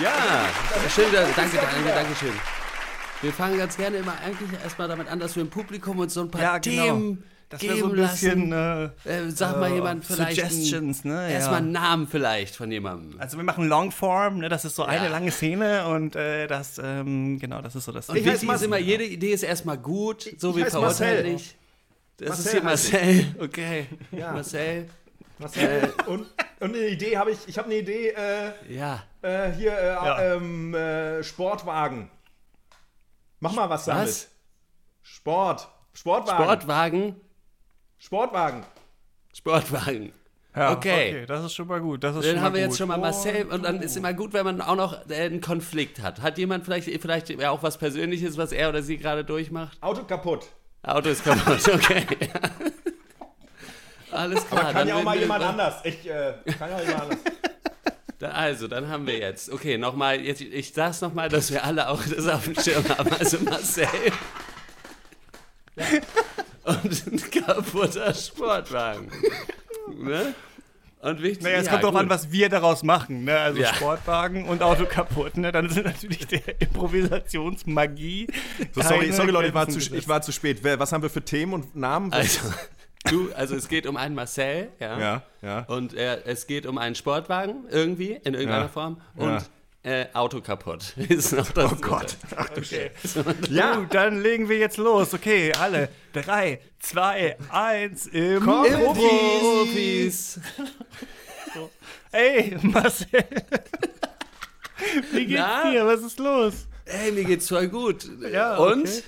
Ja, 0.00 0.48
schön, 0.94 1.06
da- 1.12 1.26
danke, 1.34 1.56
danke, 1.56 1.88
danke 1.88 2.14
schön. 2.14 2.32
Wir 3.20 3.32
fangen 3.32 3.58
ganz 3.58 3.76
gerne 3.76 3.96
immer 3.96 4.14
eigentlich 4.24 4.48
erstmal 4.62 4.86
damit 4.86 5.08
an, 5.08 5.18
dass 5.18 5.34
wir 5.34 5.42
im 5.42 5.50
Publikum 5.50 5.98
uns 5.98 6.14
so 6.14 6.20
ein 6.20 6.30
paar 6.30 6.40
Ja, 6.40 6.58
genau. 6.58 6.82
Themen 6.84 7.24
Das 7.48 7.60
geben 7.60 7.78
so 7.80 7.86
ein 7.86 7.92
bisschen 7.96 8.50
lassen. 8.50 8.92
äh, 9.06 9.18
Äh, 9.26 9.30
sag 9.30 9.58
mal 9.58 9.72
äh, 9.72 9.74
jemand 9.74 10.04
vielleicht. 10.04 10.36
Suggestions, 10.40 11.02
ne? 11.04 11.32
Erstmal 11.32 11.54
Ja. 11.54 11.58
einen 11.64 11.72
Namen 11.72 12.06
vielleicht 12.06 12.54
von 12.54 12.70
jemandem. 12.70 13.18
Also 13.20 13.36
wir 13.38 13.42
machen 13.44 13.66
Longform, 13.66 14.38
ne? 14.38 14.48
das 14.48 14.64
ist 14.64 14.76
so 14.76 14.84
eine 14.84 15.06
Ja. 15.06 15.10
lange 15.10 15.32
Szene 15.32 15.86
und 15.88 16.14
äh, 16.14 16.46
das, 16.46 16.80
ähm, 16.80 17.40
genau, 17.40 17.60
das 17.60 17.74
ist 17.74 17.86
so 17.86 17.90
das 17.92 18.08
Und 18.08 18.18
Ich 18.18 18.26
ist 18.26 18.44
Marcel. 18.44 18.66
immer, 18.66 18.78
jede 18.78 19.02
Idee 19.04 19.32
ist 19.32 19.42
erstmal 19.42 19.78
gut, 19.78 20.28
so 20.38 20.56
wie 20.56 20.62
heiß 20.62 20.70
verurteilt 20.70 21.24
Marcel. 21.24 21.32
nicht. 21.32 21.56
Das 22.18 22.28
Marcel 22.30 22.44
ist 22.44 22.50
hier. 22.52 22.62
Marcel. 22.62 23.34
Okay. 23.40 23.86
Ja. 24.12 24.32
Marcel. 24.32 24.88
Marcel, 25.38 25.94
und, 26.06 26.22
und 26.58 26.74
eine 26.74 26.88
Idee 26.88 27.16
habe 27.16 27.30
ich, 27.30 27.38
ich 27.46 27.56
habe 27.56 27.66
eine 27.66 27.76
Idee, 27.78 28.08
äh, 28.08 28.52
Ja. 28.68 29.04
äh, 29.22 29.52
hier, 29.52 29.72
äh, 29.72 29.86
Ja. 29.94 30.34
ähm, 30.34 30.74
äh, 30.74 31.22
Sportwagen. 31.22 32.10
Mach 33.40 33.52
mal 33.52 33.70
was 33.70 33.84
damit. 33.84 34.08
Was? 34.08 34.28
Sport. 35.02 35.68
Sportwagen. 35.94 36.42
Sportwagen. 36.44 37.16
Sportwagen. 37.98 38.64
Sportwagen. 39.32 40.12
Ja, 40.56 40.72
Okay. 40.72 41.24
das 41.26 41.44
ist 41.44 41.54
schon 41.54 41.68
mal 41.68 41.80
gut. 41.80 42.02
Das 42.02 42.16
ist 42.16 42.24
Dann 42.24 42.34
schon 42.34 42.40
haben 42.42 42.54
wir 42.54 42.60
mal 42.60 42.64
jetzt 42.64 42.70
gut. 42.70 42.78
schon 42.78 42.88
mal 42.88 42.98
Marcel 42.98 43.44
Und 43.46 43.62
dann 43.62 43.80
ist 43.80 43.96
immer 43.96 44.12
gut, 44.12 44.32
wenn 44.32 44.44
man 44.44 44.60
auch 44.60 44.74
noch 44.74 45.08
äh, 45.08 45.14
einen 45.26 45.40
Konflikt 45.40 46.00
hat. 46.00 46.20
Hat 46.20 46.36
jemand 46.38 46.64
vielleicht, 46.64 46.88
vielleicht 47.00 47.44
auch 47.44 47.62
was 47.62 47.78
Persönliches, 47.78 48.36
was 48.36 48.50
er 48.50 48.70
oder 48.70 48.82
sie 48.82 48.96
gerade 48.98 49.24
durchmacht? 49.24 49.78
Auto 49.80 50.02
kaputt. 50.02 50.48
Auto 50.82 51.08
ist 51.10 51.24
kaputt, 51.24 51.68
okay. 51.74 52.06
Alles 54.10 54.46
klar. 54.46 54.62
Aber 54.64 54.72
kann 54.72 54.88
ja 54.88 54.94
auch 54.96 55.02
mal 55.02 55.18
jemand 55.18 55.44
anders. 55.44 55.74
Ich, 55.84 56.08
äh, 56.08 56.34
kann 56.58 56.70
ja 56.70 56.76
auch 56.76 56.80
jemand 56.80 57.02
anders. 57.02 57.18
Da- 58.18 58.30
Also, 58.30 58.66
dann 58.68 58.88
haben 58.88 59.06
wir 59.06 59.18
jetzt, 59.18 59.50
okay, 59.50 59.76
nochmal, 59.78 60.20
jetzt, 60.20 60.40
ich 60.40 60.72
sag's 60.72 61.00
nochmal, 61.02 61.28
dass 61.28 61.52
wir 61.52 61.62
alle 61.64 61.88
auch 61.88 62.02
das 62.04 62.26
auf 62.26 62.44
dem 62.44 62.54
Schirm 62.58 62.88
haben. 62.88 63.12
Also 63.12 63.38
Marcel 63.40 63.86
und 66.64 67.06
ein 67.06 67.30
kaputter 67.30 68.12
Sportwagen. 68.14 69.10
Ne? 69.94 70.34
Und 71.00 71.22
wichtig, 71.22 71.44
Naja, 71.44 71.58
es 71.58 71.66
ja, 71.66 71.72
kommt 71.72 71.84
drauf 71.84 71.92
gut. 71.92 72.00
an, 72.00 72.10
was 72.10 72.32
wir 72.32 72.48
daraus 72.48 72.82
machen. 72.82 73.24
Ne? 73.24 73.36
Also 73.38 73.60
Ja. 73.60 73.72
Sportwagen 73.74 74.46
und 74.48 74.62
Auto 74.62 74.84
kaputt. 74.84 75.36
Ne? 75.36 75.52
Dann 75.52 75.68
sind 75.70 75.86
natürlich 75.86 76.26
der 76.26 76.60
Improvisationsmagie. 76.60 78.26
So, 78.72 78.82
sorry, 78.82 79.12
sorry 79.12 79.30
Leute, 79.30 79.48
ich 79.48 79.54
war, 79.54 79.68
zu, 79.68 79.78
ich 79.78 80.08
war 80.08 80.22
zu 80.22 80.32
spät. 80.32 80.62
Was 80.64 80.92
haben 80.92 81.02
wir 81.02 81.10
für 81.10 81.22
Themen 81.22 81.52
und 81.52 81.76
Namen? 81.76 82.12
Also, 82.12 82.40
du, 83.10 83.30
also 83.34 83.54
es 83.54 83.68
geht 83.68 83.86
um 83.86 83.96
einen 83.96 84.14
Marcel, 84.14 84.68
ja. 84.80 84.98
ja, 84.98 85.22
ja. 85.42 85.60
Und 85.68 85.94
äh, 85.94 86.20
es 86.24 86.46
geht 86.46 86.66
um 86.66 86.78
einen 86.78 86.94
Sportwagen 86.94 87.64
irgendwie, 87.70 88.12
in 88.24 88.34
irgendeiner 88.34 88.62
Ja. 88.62 88.68
Form. 88.68 89.00
Ja. 89.16 89.24
Und 89.36 89.50
äh, 89.82 90.06
Auto 90.12 90.40
kaputt. 90.40 90.94
Ist 91.08 91.32
noch 91.32 91.50
das 91.52 91.72
Oh 91.72 91.76
Gott. 91.80 92.16
Okay. 92.56 92.90
Ja. 93.50 93.76
Gut, 93.76 93.94
dann 93.94 94.20
legen 94.22 94.48
wir 94.48 94.58
jetzt 94.58 94.76
los. 94.76 95.14
Okay, 95.14 95.52
alle. 95.58 95.88
Drei, 96.12 96.60
zwei, 96.80 97.36
eins 97.50 98.06
im 98.06 98.42
Profis. 98.44 100.40
Ey, 102.12 102.56
Marcel. 102.62 103.06
Wie 105.12 105.26
geht's 105.26 105.40
Na? 105.40 105.70
dir? 105.70 105.86
Was 105.86 106.00
ist 106.02 106.18
los? 106.18 106.66
Hey, 106.86 107.12
mir 107.12 107.24
geht's 107.24 107.48
voll 107.48 107.68
gut. 107.68 108.06
Ja, 108.32 108.56
Und? 108.56 108.82
okay. 108.88 109.02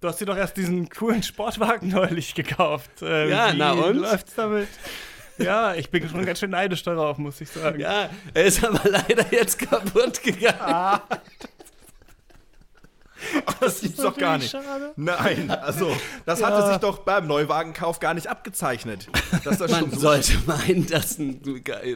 Du 0.00 0.08
hast 0.08 0.20
dir 0.20 0.26
doch 0.26 0.36
erst 0.36 0.56
diesen 0.58 0.88
coolen 0.90 1.22
Sportwagen 1.22 1.88
neulich 1.88 2.34
gekauft. 2.34 3.00
Äh, 3.00 3.30
Ja, 3.30 3.52
wie 3.54 3.56
na 3.56 3.72
und? 3.72 3.96
läuft's 3.96 4.34
damit? 4.34 4.68
Ja, 5.38 5.74
ich 5.74 5.90
bin 5.90 6.08
schon 6.08 6.24
ganz 6.24 6.38
schön 6.38 6.50
neidisch 6.50 6.82
darauf, 6.84 7.18
muss 7.18 7.40
ich 7.40 7.48
sagen. 7.50 7.80
Ja, 7.80 8.08
er 8.34 8.44
ist 8.44 8.64
aber 8.64 8.88
leider 8.88 9.24
jetzt 9.32 9.58
kaputt 9.58 10.22
gegangen. 10.22 11.00
Das 13.58 13.80
gibt's 13.80 14.02
doch 14.02 14.14
gar 14.18 14.36
nicht. 14.36 14.50
Schade. 14.50 14.92
Nein, 14.96 15.50
also, 15.50 15.96
das 16.26 16.42
hatte 16.42 16.66
sich 16.68 16.76
doch 16.76 16.98
beim 16.98 17.26
Neuwagenkauf 17.26 17.98
gar 17.98 18.12
nicht 18.12 18.26
abgezeichnet. 18.26 19.08
Das 19.44 19.58
Man 19.70 19.90
so 19.92 19.98
sollte 19.98 20.32
meinen, 20.44 20.86
dass 20.86 21.18
ein, 21.18 21.40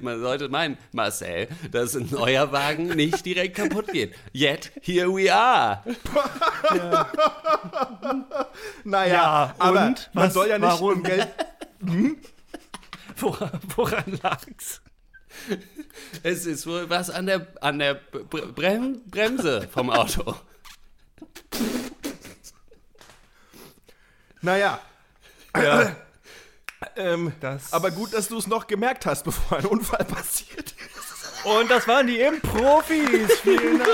man 0.00 0.20
sollte 0.20 0.48
meinen, 0.48 0.78
Marcel, 0.92 1.48
dass 1.70 1.94
ein 1.96 2.08
neuer 2.10 2.50
Wagen 2.52 2.86
nicht 2.96 3.26
direkt 3.26 3.56
kaputt 3.56 3.88
geht. 3.92 4.14
Yet 4.32 4.72
here 4.80 5.08
we 5.14 5.30
are. 5.30 5.82
Naja, 8.84 9.12
Ja, 9.12 9.54
aber 9.58 9.86
und? 9.86 10.10
man 10.14 10.24
Was- 10.26 10.34
soll 10.34 10.48
ja 10.48 10.58
nicht 10.58 10.66
warum? 10.70 10.92
um 10.94 11.02
Geld. 11.02 11.28
Woran, 13.20 13.60
woran 13.76 14.18
lag's? 14.22 14.80
Es 16.22 16.46
ist 16.46 16.66
wohl 16.66 16.88
was 16.88 17.10
an 17.10 17.26
der 17.26 17.46
an 17.60 17.78
der 17.78 17.94
Bre 17.94 18.46
Brem 18.46 19.02
Bremse 19.10 19.68
vom 19.72 19.90
Auto. 19.90 20.34
Naja. 24.40 24.80
ähm, 26.96 27.32
Das- 27.40 27.72
aber 27.72 27.90
gut, 27.90 28.12
dass 28.14 28.28
du 28.28 28.38
es 28.38 28.46
noch 28.46 28.66
gemerkt 28.66 29.06
hast, 29.06 29.24
bevor 29.24 29.58
ein 29.58 29.66
Unfall 29.66 30.04
passiert. 30.04 30.74
Und 31.44 31.70
das 31.70 31.86
waren 31.88 32.06
die 32.06 32.20
Im-Profis. 32.20 33.40
Vielen 33.42 33.78
Dank. 33.78 33.90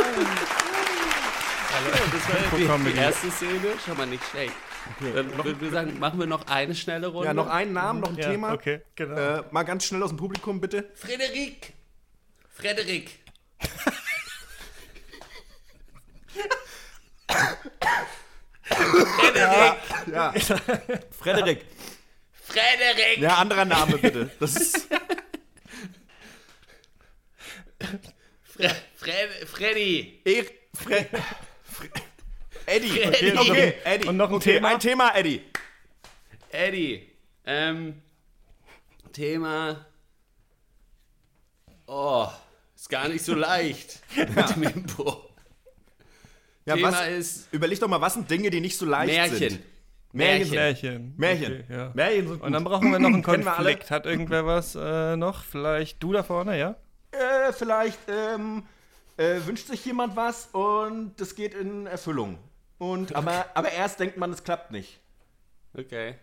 Das 2.13 2.29
war 2.59 2.67
ja 2.69 2.77
die, 2.79 2.93
die 2.93 2.99
erste 2.99 3.31
Szene, 3.31 3.73
schon 3.85 3.97
mal 3.97 4.07
nicht 4.07 4.25
schlecht. 4.31 4.55
Dann 5.01 5.45
würden 5.45 5.61
wir 5.61 5.71
sagen, 5.71 5.99
machen 5.99 6.19
wir 6.19 6.27
noch 6.27 6.47
eine 6.47 6.75
schnelle 6.75 7.07
Runde. 7.09 7.27
Ja, 7.29 7.35
noch 7.35 7.49
einen 7.49 7.73
Namen, 7.73 8.01
noch 8.01 8.11
ein 8.11 8.17
Ja, 8.17 8.31
Thema. 8.31 8.53
okay, 8.53 8.81
genau. 8.95 9.17
Äh, 9.17 9.45
mal 9.51 9.63
ganz 9.63 9.85
schnell 9.87 10.03
aus 10.03 10.11
dem 10.11 10.19
Publikum, 10.19 10.61
bitte. 10.61 10.91
Frederik. 10.95 11.73
Frederik. 12.51 13.19
Frederik. 18.63 19.77
Ja. 20.13 20.33
Frederik. 21.11 21.65
Frederik. 22.43 23.19
Ja, 23.19 23.37
anderer 23.37 23.65
Name, 23.65 23.99
bitte. 23.99 24.31
Das 24.39 24.57
ist. 24.57 24.89
Fre 28.45 28.71
Fred 28.97 29.49
Freddy. 29.49 30.21
Er 30.25 30.45
Fre 30.75 31.07
Fre 31.65 31.89
Eddie. 32.75 33.01
Eddie. 33.01 33.39
Okay, 33.39 33.75
Eddie. 33.85 34.09
Und 34.09 34.17
noch 34.17 34.29
ein 34.29 34.35
okay, 34.35 34.55
Thema? 34.55 34.69
Ein 34.69 34.81
Thema, 34.81 35.15
Eddie. 35.15 35.43
Eddie. 36.51 37.11
Ähm, 37.47 38.03
Thema. 39.13 39.87
Oh, 41.87 42.27
ist 42.75 42.89
gar 42.89 43.09
nicht 43.09 43.25
so 43.25 43.35
leicht 43.37 44.01
mit 44.17 44.57
dem 44.57 44.63
Impro. 44.63 45.31
Ja, 46.67 46.75
Thema 46.75 46.93
was, 46.93 47.09
ist 47.09 47.49
überleg 47.53 47.79
doch 47.79 47.89
mal, 47.89 48.01
was 48.01 48.15
sind 48.15 48.31
Dinge, 48.31 48.51
die 48.51 48.61
nicht 48.61 48.77
so 48.77 48.87
leicht 48.87 49.13
Märchen. 49.13 49.37
sind? 49.37 49.61
Märchen. 50.13 50.55
Märchen. 50.55 50.55
Märchen. 50.55 51.15
Märchen. 51.17 51.65
Okay, 51.65 51.75
ja. 51.75 51.93
Märchen 51.95 52.29
sind 52.29 52.43
Und 52.43 52.53
dann 52.53 52.65
gut. 52.65 52.73
brauchen 52.73 52.91
wir 52.91 52.99
noch 52.99 53.09
einen? 53.09 53.23
Konflikt. 53.23 53.91
Hat 53.91 54.07
irgendwer 54.07 54.47
was 54.47 54.75
äh, 54.75 55.17
noch? 55.17 55.45
Vielleicht 55.45 56.03
du 56.03 56.13
da 56.13 56.23
vorne, 56.23 56.59
ja? 56.59 56.77
Äh, 57.11 57.53
vielleicht 57.53 57.99
ähm, 58.09 58.63
äh, 59.17 59.41
wünscht 59.45 59.69
sich 59.69 59.85
jemand 59.85 60.17
was 60.17 60.49
und 60.53 61.15
das 61.19 61.35
geht 61.35 61.55
in 61.55 61.87
Erfüllung. 61.87 62.39
Und, 62.79 63.15
aber, 63.15 63.47
aber 63.55 63.71
erst 63.73 64.01
denkt 64.01 64.17
man, 64.17 64.31
es 64.33 64.45
klappt 64.45 64.71
nicht. 64.73 65.01
Okay. 65.77 66.15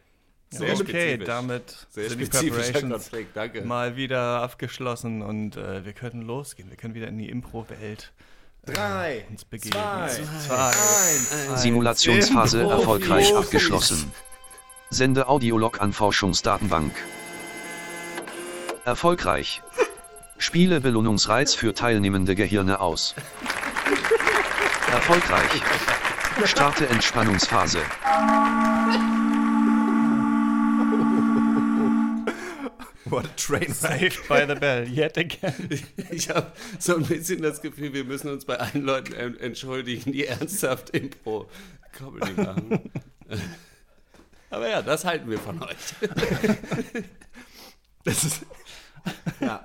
Sehr 0.54 0.74
okay, 0.74 0.84
spezifisch. 0.84 1.26
damit 1.26 1.88
Sehr 1.92 2.10
sind 2.10 2.20
die 2.20 2.26
Preparations 2.26 3.10
danke. 3.34 3.62
mal 3.62 3.96
wieder 3.96 4.42
abgeschlossen 4.42 5.22
und 5.22 5.56
äh, 5.56 5.86
wir 5.86 5.94
können 5.94 6.24
losgehen. 6.24 6.70
Wir 6.70 6.76
können 6.76 6.94
wieder 6.94 7.08
in 7.08 7.18
die 7.18 7.30
Impro-Welt 7.30 8.12
Drei, 8.66 9.26
uns 9.30 9.46
begeben. 9.46 9.72
zwei, 9.72 10.10
Zwei. 10.46 10.56
eins. 10.68 11.62
Simulationsphase 11.62 12.64
Impro- 12.64 12.70
erfolgreich 12.72 13.32
Profis. 13.32 13.46
abgeschlossen. 13.46 14.12
Sende 14.90 15.30
Audiolog 15.30 15.80
an 15.82 15.94
Forschungsdatenbank. 15.94 16.92
Erfolgreich. 18.84 19.62
Spiele 20.38 20.82
Belohnungsreiz 20.82 21.54
für 21.54 21.74
teilnehmende 21.74 22.36
Gehirne 22.36 22.82
aus. 22.82 23.16
Erfolgreich. 24.92 25.62
Starte 26.46 26.88
Entspannungsphase. 26.90 27.80
What 33.06 33.26
a 33.26 33.30
train. 33.36 33.74
Saved 33.74 34.28
by 34.30 34.46
the 34.46 34.56
bell, 34.56 34.88
yet 34.88 35.18
again. 35.18 35.70
Ich 36.12 36.30
habe 36.30 36.52
so 36.80 36.96
ein 36.96 37.04
bisschen 37.04 37.42
das 37.42 37.62
Gefühl, 37.62 37.94
wir 37.94 38.04
müssen 38.06 38.30
uns 38.30 38.46
bei 38.46 38.58
allen 38.58 38.84
Leuten 38.84 39.14
en- 39.14 39.40
entschuldigen, 39.40 40.12
die 40.14 40.26
ernsthaft 40.28 40.92
Impro-Comedy 40.92 42.34
machen. 42.42 42.92
Aber 44.50 44.70
ja, 44.70 44.82
das 44.82 45.04
halten 45.06 45.30
wir 45.30 45.40
von 45.40 45.62
euch. 45.64 45.76
Das 48.04 48.24
ist, 48.24 48.42
ja. 49.40 49.64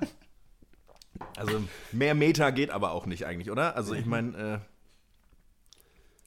Also 1.38 1.62
mehr 1.90 2.14
Meter 2.14 2.52
geht 2.52 2.68
aber 2.68 2.90
auch 2.92 3.06
nicht 3.06 3.24
eigentlich, 3.24 3.50
oder? 3.50 3.74
Also 3.76 3.94
ich 3.94 4.04
meine, 4.04 4.36
äh, 4.36 4.58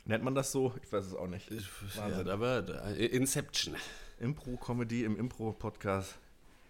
nennt 0.09 0.23
man 0.23 0.35
das 0.35 0.51
so? 0.51 0.73
Ich 0.83 0.91
weiß 0.91 1.05
es 1.05 1.13
auch 1.15 1.27
nicht. 1.27 1.49
Ja, 1.95 2.31
aber 2.33 2.65
äh, 2.97 3.05
Inception. 3.05 3.75
Impro-Comedy 4.19 5.05
im 5.05 5.17
Impro-Podcast. 5.17 6.15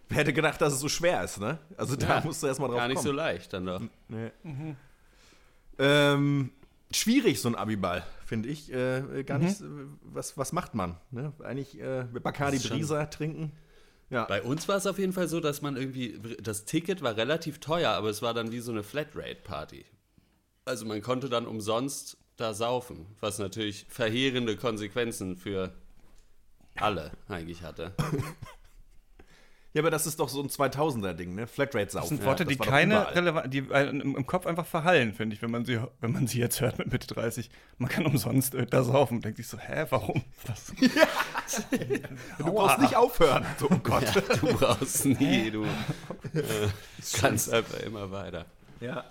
Wer 0.10 0.17
hätte 0.19 0.34
gedacht, 0.34 0.62
dass 0.62 0.73
es 0.73 0.80
so 0.80 0.89
schwer 0.89 1.23
ist, 1.23 1.39
ne? 1.39 1.58
Also 1.78 1.95
da 1.95 2.19
Ja, 2.19 2.21
musst 2.25 2.43
du 2.43 2.47
erstmal 2.47 2.69
drauf 2.69 2.80
Gar 2.80 2.88
nicht 2.89 2.97
so 3.02 3.06
kommen. 3.10 3.17
leicht 3.17 3.54
dann 3.54 3.65
doch. 3.65 3.82
Nee. 4.08 4.32
Ähm, 5.80 6.52
schwierig, 6.91 7.39
so 7.41 7.47
ein 7.49 7.56
Abiball, 7.56 8.04
finde 8.25 8.49
ich. 8.49 8.71
Äh, 8.73 9.23
gar 9.23 9.39
nicht, 9.39 9.62
äh, 9.62 9.65
was, 10.04 10.38
was 10.38 10.52
macht 10.52 10.75
man? 10.75 10.97
Ne? 11.12 11.32
Eigentlich 11.43 11.80
äh, 11.80 12.04
mit 12.06 12.23
Bacardi 12.23 12.60
Brisa 12.60 13.06
trinken. 13.06 13.52
Ja. 14.10 14.25
Bei 14.25 14.41
uns 14.41 14.67
war 14.67 14.75
es 14.78 14.88
auf 14.88 14.97
jeden 14.99 15.13
Fall 15.13 15.28
so, 15.28 15.39
dass 15.39 15.62
man 15.62 15.78
irgendwie, 15.78 16.19
das 16.41 16.65
Ticket 16.65 17.02
war 17.04 17.15
relativ 17.15 17.60
teuer, 17.60 17.91
aber 17.91 18.10
es 18.10 18.21
war 18.21 18.34
dann 18.34 18.52
wie 18.52 18.60
so 18.60 18.71
eine 18.71 18.82
Flatrate-Party. 18.84 19.86
Also 20.65 20.86
man 20.86 21.02
konnte 21.02 21.30
dann 21.30 21.45
umsonst 21.45 22.17
da 22.39 22.54
saufen, 22.54 23.06
was 23.19 23.39
natürlich 23.39 23.86
verheerende 23.89 24.56
Konsequenzen 24.56 25.36
für 25.36 25.73
alle 26.75 27.12
eigentlich 27.28 27.63
hatte. 27.63 27.93
ja, 29.73 29.82
aber 29.82 29.91
das 29.91 30.08
ist 30.08 30.19
doch 30.19 30.30
so 30.30 30.41
ein 30.41 30.47
2000er-Ding, 30.47 31.36
ne? 31.36 31.47
Flatrate-Saufen. 31.47 32.02
Das 32.02 32.10
sind 32.10 32.25
Worte, 32.25 32.43
Ja, 32.43 32.49
die 32.49 32.60
war 32.60 32.65
doch 32.65 32.71
keine 32.71 33.15
relevant, 33.15 33.54
die 33.54 33.58
im, 33.58 34.25
Kopf 34.25 34.45
einfach 34.45 34.65
verhallen, 34.65 35.13
finde 35.13 35.36
ich, 35.36 35.41
wenn 35.41 35.52
man 35.52 35.65
sie, 35.65 35.82
wenn 35.99 36.13
man 36.13 36.28
sie 36.28 36.39
jetzt 36.39 36.62
hört 36.62 36.78
mit 36.80 36.91
Mitte 36.91 37.08
30. 37.08 37.49
Man 37.78 37.89
kann 37.89 38.06
umsonst 38.06 38.56
äh, 38.56 38.65
da 38.65 38.84
saufen. 38.84 39.21
Denkt 39.21 39.38
sich 39.38 39.47
so, 39.47 39.58
hä, 39.58 39.86
warum? 39.89 40.23
Was? 40.45 40.73
Du 42.38 42.54
brauchst 42.54 42.80
nicht 42.80 42.95
aufhören. 42.95 43.43
So, 43.58 43.67
oh 43.71 43.80
Gott. 43.82 44.04
Ja, 44.04 44.21
du 44.21 44.54
brauchst 44.54 45.04
nie, 45.06 45.49
du 45.49 45.63
äh, 46.34 46.67
kannst 47.19 47.52
einfach 47.52 47.80
immer 47.80 48.12
weiter. 48.12 48.45
Ja. 48.80 49.04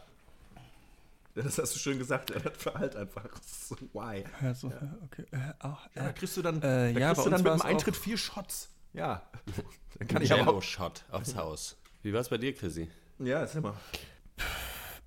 Ja, 1.39 1.45
Das 1.45 1.59
hast 1.59 1.75
du 1.75 1.79
schön 1.79 1.99
gesagt, 1.99 2.31
er 2.31 2.45
hat 2.45 2.57
verhalt 2.57 2.97
einfach. 2.97 3.25
So, 3.47 3.77
why? 3.93 4.25
Also, 4.43 4.73
okay, 5.05 5.25
äh, 5.31 5.37
auch, 5.61 5.85
Ja, 5.95 6.03
da 6.03 6.09
äh, 6.11 6.13
kriegst 6.13 6.37
du 6.37 6.43
dann, 6.43 6.57
Äh, 6.59 6.61
da 6.61 7.01
ja, 7.01 7.07
kriegst 7.13 7.27
du 7.27 7.31
dann 7.31 7.41
uns 7.41 7.45
mit 7.45 7.63
dem 7.63 7.67
Eintritt 7.67 7.97
vier 7.97 8.17
Shots. 8.19 8.71
Ja. 8.93 9.23
Dann 9.99 10.09
kann 10.09 10.23
ich 10.23 10.33
aber 10.33 10.43
auch. 10.43 10.47
Jello-Shot 10.47 11.05
aufs 11.11 11.35
Haus. 11.35 11.77
Wie 12.03 12.13
war 12.13 12.21
es 12.21 12.29
bei 12.29 12.39
dir, 12.39 12.55
Chrissy? 12.55 12.89
Ja, 13.19 13.43
ist 13.43 13.55
immer. 13.55 13.75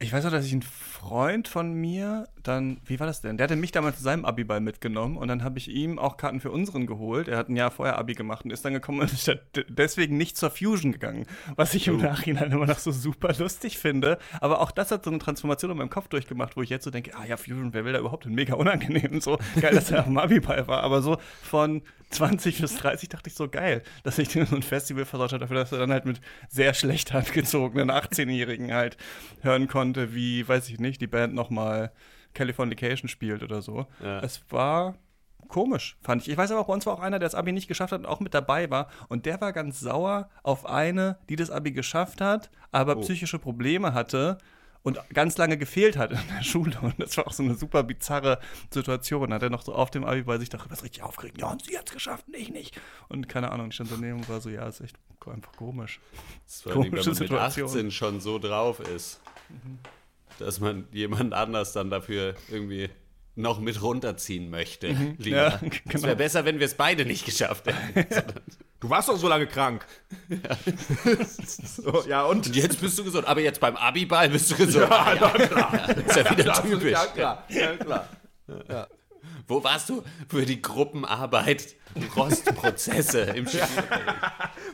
Ich 0.02 0.12
weiß 0.12 0.26
auch, 0.26 0.32
dass 0.32 0.48
ich 0.48 0.52
einen 0.54 0.64
Freund 0.64 1.48
von 1.48 1.74
mir 1.74 2.28
dann, 2.42 2.82
wie 2.86 3.00
war 3.00 3.06
das 3.06 3.22
denn? 3.22 3.38
Der 3.38 3.44
hatte 3.44 3.56
mich 3.56 3.72
damals 3.72 3.98
zu 3.98 4.04
seinem 4.04 4.26
Abiball 4.26 4.60
mitgenommen 4.60 5.16
und 5.16 5.28
dann 5.28 5.44
habe 5.44 5.60
ich 5.60 5.68
ihm 5.68 6.00
auch 6.00 6.18
Karten 6.18 6.40
für 6.40 6.50
unseren 6.50 6.88
geholt. 6.88 7.28
Er 7.28 7.38
hat 7.38 7.50
ein 7.50 7.56
Jahr 7.56 7.70
vorher 7.70 8.00
Abi 8.00 8.16
gemacht 8.16 8.44
und 8.44 8.50
ist 8.50 8.66
dann 8.66 8.74
gekommen 8.74 9.02
und 9.02 9.14
ist 9.14 9.32
deswegen 9.70 10.18
nicht 10.18 10.38
zur 10.38 10.50
Fusion 10.50 10.92
gegangen. 10.92 11.28
Was 11.56 11.76
ich 11.76 11.88
im 11.88 12.00
oh. 12.00 12.02
Nachhinein 12.02 12.52
immer 12.52 12.66
noch 12.66 12.80
so 12.80 12.92
super 12.92 13.32
lustig 13.38 13.78
finde. 13.78 14.18
Aber 14.40 14.62
auch 14.62 14.72
das 14.72 14.90
hat 14.90 15.04
so 15.04 15.12
eine 15.12 15.20
Transformation 15.20 15.70
in 15.70 15.78
meinem 15.78 15.92
Kopf 15.92 16.08
durchgemacht, 16.08 16.58
wo 16.58 16.64
ich 16.64 16.72
jetzt 16.72 16.84
so 16.84 16.90
denke, 16.90 17.12
ah 17.16 17.26
ja, 17.26 17.38
Fusion, 17.38 17.72
wer 17.76 17.86
will 17.86 17.94
da 17.94 18.00
überhaupt? 18.00 18.26
Mega 18.26 18.56
unangenehm. 18.56 19.22
So 19.22 19.38
geil, 19.60 19.76
dass 19.76 19.92
er 19.92 20.08
am 20.08 20.18
Abiball 20.18 20.68
war. 20.68 20.82
Aber 20.82 21.04
so 21.04 21.18
von 21.44 21.84
20 22.12 22.62
bis 22.62 22.76
30 22.76 23.10
dachte 23.10 23.30
ich 23.30 23.36
so 23.36 23.48
geil, 23.48 23.84
dass 24.04 24.18
ich 24.18 24.32
so 24.32 24.40
ein 24.40 24.64
Festival 24.64 25.06
versaut 25.06 25.32
habe, 25.32 25.40
dafür, 25.40 25.58
dass 25.58 25.72
er 25.72 25.80
dann 25.80 25.92
halt 25.92 26.06
mit 26.06 26.22
sehr 26.50 26.74
schlecht 26.74 27.14
angezogenen 27.16 27.90
18-Jährigen 27.90 28.74
halt 28.74 28.98
hören 29.42 29.68
konnte, 29.68 29.91
wie, 29.96 30.48
weiß 30.48 30.70
ich 30.70 30.80
nicht, 30.80 31.02
die 31.02 31.08
Band 31.08 31.34
nochmal 31.34 31.92
Californication 32.34 33.10
spielt 33.10 33.44
oder 33.44 33.62
so. 33.62 33.88
Ja. 34.04 34.20
Es 34.20 34.44
war 34.50 34.96
komisch, 35.48 35.98
fand 36.02 36.24
ich. 36.24 36.30
Ich 36.30 36.38
weiß 36.38 36.52
aber, 36.52 36.64
bei 36.64 36.74
uns 36.74 36.86
war 36.86 36.94
auch 36.94 37.00
einer, 37.00 37.20
der 37.20 37.28
das 37.28 37.36
Abi 37.36 37.52
nicht 37.52 37.68
geschafft 37.68 37.92
hat 37.92 38.00
und 38.00 38.06
auch 38.06 38.20
mit 38.20 38.34
dabei 38.34 38.70
war. 38.70 38.90
Und 39.10 39.26
der 39.26 39.42
war 39.42 39.54
ganz 39.54 39.80
sauer 39.80 40.30
auf 40.44 40.66
eine, 40.66 41.18
die 41.30 41.36
das 41.36 41.52
Abi 41.52 41.72
geschafft 41.72 42.22
hat, 42.22 42.50
aber 42.72 42.98
oh. 42.98 43.02
psychische 43.02 43.38
Probleme 43.38 43.94
hatte 43.94 44.38
und 44.84 45.00
ganz 45.14 45.38
lange 45.38 45.58
gefehlt 45.58 45.98
hat 45.98 46.12
in 46.12 46.20
der 46.36 46.44
Schule. 46.44 46.78
Und 46.82 47.00
das 47.00 47.16
war 47.18 47.28
auch 47.28 47.34
so 47.34 47.44
eine 47.44 47.56
super 47.56 47.84
bizarre 47.84 48.40
Situation. 48.72 49.34
Hat 49.34 49.44
er 49.44 49.50
noch 49.50 49.62
so 49.62 49.74
auf 49.74 49.92
dem 49.92 50.04
Abi 50.06 50.24
bei 50.24 50.38
sich 50.38 50.50
dachte, 50.50 50.70
was 50.72 50.84
richtig 50.84 51.04
aufgeregt. 51.04 51.40
Ja, 51.40 51.52
und 51.52 51.64
sie 51.66 51.78
hat 51.78 51.88
es 51.88 51.94
geschafft, 51.94 52.26
ich 52.32 52.50
nicht. 52.50 52.80
Und 53.10 53.30
keine 53.30 53.52
Ahnung, 53.52 53.68
ich 53.68 53.76
stand 53.76 53.92
daneben 53.92 54.20
und 54.20 54.30
war 54.30 54.42
so, 54.42 54.50
ja, 54.50 54.68
ist 54.68 54.82
echt 54.82 54.98
einfach 55.28 55.56
komisch. 55.56 56.00
Das 56.46 56.66
war 56.66 56.74
Komische 56.74 56.92
wenn 56.92 57.06
man 57.06 57.16
Situation. 57.16 57.66
mit 57.66 57.82
18 57.82 57.92
schon 57.92 58.20
so 58.22 58.40
drauf 58.40 58.80
ist. 58.80 59.22
Mhm 59.52 59.80
dass 60.42 60.60
man 60.60 60.88
jemand 60.92 61.34
anders 61.34 61.74
dann 61.74 61.90
dafür 61.90 62.36
irgendwie 62.50 62.90
noch 63.36 63.60
mit 63.60 63.82
runterziehen 63.82 64.50
möchte. 64.50 64.90
Mhm, 64.90 65.16
ja, 65.20 65.58
genau. 65.58 65.76
Es 65.94 66.04
wäre 66.04 66.16
besser, 66.16 66.46
wenn 66.46 66.60
wir 66.60 66.66
es 66.66 66.74
beide 66.74 67.06
nicht 67.06 67.26
geschafft 67.26 67.68
hätten. 67.68 68.24
du 68.82 68.90
warst 68.90 69.08
doch 69.08 69.18
so 69.18 69.30
lange 69.30 69.48
krank. 69.48 69.86
Ja. 70.30 70.58
so, 71.46 72.04
ja, 72.08 72.24
und? 72.24 72.48
und? 72.48 72.56
jetzt 72.56 72.82
bist 72.82 73.00
du 73.00 73.06
gesund. 73.06 73.26
Aber 73.28 73.40
jetzt 73.40 73.62
beim 73.62 73.78
Abiball 73.78 74.30
bist 74.30 74.52
du 74.52 74.56
gesund. 74.56 74.90
Ja, 74.90 75.14
ja, 75.14 75.38
ja 75.38 75.48
klar. 75.48 75.88
Das 75.88 75.98
ist 76.06 76.16
ja 76.18 76.32
wieder 76.32 76.44
das 76.44 76.62
typisch. 76.62 76.92
Ja, 76.92 77.06
klar. 77.06 77.46
Ja, 77.50 77.76
klar. 77.78 78.10
Ja. 78.68 78.88
Wo 79.48 79.64
warst 79.64 79.90
du 79.90 80.04
für 80.28 80.46
die 80.46 80.62
Gruppenarbeit 80.62 81.76
Rostprozesse 82.16 83.22
im 83.22 83.48
Spiel? 83.48 83.62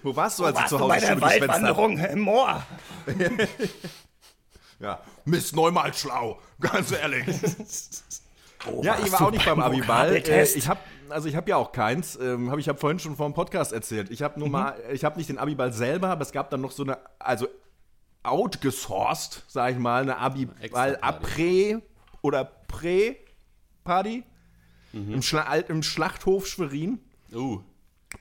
Wo 0.03 0.15
warst 0.15 0.39
du, 0.39 0.45
als 0.45 0.57
Wo 0.57 0.61
du 0.61 0.67
zu 0.67 0.79
Hause 0.79 0.87
du 0.87 0.89
bei 0.89 0.99
der 0.99 1.21
Waldwanderung 1.21 1.97
im 1.97 2.19
Moor? 2.21 2.65
Ja, 4.79 5.01
Miss 5.25 5.53
Neumal 5.53 5.93
schlau, 5.93 6.39
ganz 6.59 6.91
ehrlich. 6.91 7.25
Oh, 8.65 8.81
ja, 8.83 8.97
ich 9.05 9.11
war 9.11 9.21
auch 9.21 9.31
nicht 9.31 9.45
beim 9.45 9.59
Abiball. 9.59 10.15
Äh, 10.15 10.43
ich 10.43 10.67
habe 10.67 10.79
also 11.09 11.29
ich 11.29 11.35
habe 11.35 11.49
ja 11.49 11.57
auch 11.57 11.71
keins. 11.71 12.17
Ähm, 12.19 12.51
hab, 12.51 12.59
ich 12.59 12.67
habe 12.67 12.79
vorhin 12.79 12.99
schon 12.99 13.15
vor 13.15 13.27
dem 13.29 13.33
Podcast 13.33 13.71
erzählt. 13.71 14.09
Ich 14.09 14.21
habe 14.21 14.39
nur 14.39 14.47
mhm. 14.47 14.53
mal, 14.53 14.75
ich 14.91 15.03
habe 15.03 15.17
nicht 15.17 15.29
den 15.29 15.37
Abiball 15.37 15.71
selber, 15.71 16.09
aber 16.09 16.21
es 16.21 16.31
gab 16.31 16.49
dann 16.49 16.61
noch 16.61 16.71
so 16.71 16.83
eine, 16.83 16.97
also 17.19 17.47
outgesourced, 18.23 19.43
sag 19.47 19.73
ich 19.73 19.79
mal, 19.79 20.01
eine 20.01 20.17
Abiball 20.17 20.97
Après 21.01 21.81
oder 22.21 22.45
Prä-Party 22.45 24.23
mhm. 24.93 25.13
im, 25.13 25.21
Schla 25.21 25.55
im 25.55 25.83
Schlachthof 25.83 26.47
Schwerin. 26.47 26.99
Uh. 27.33 27.61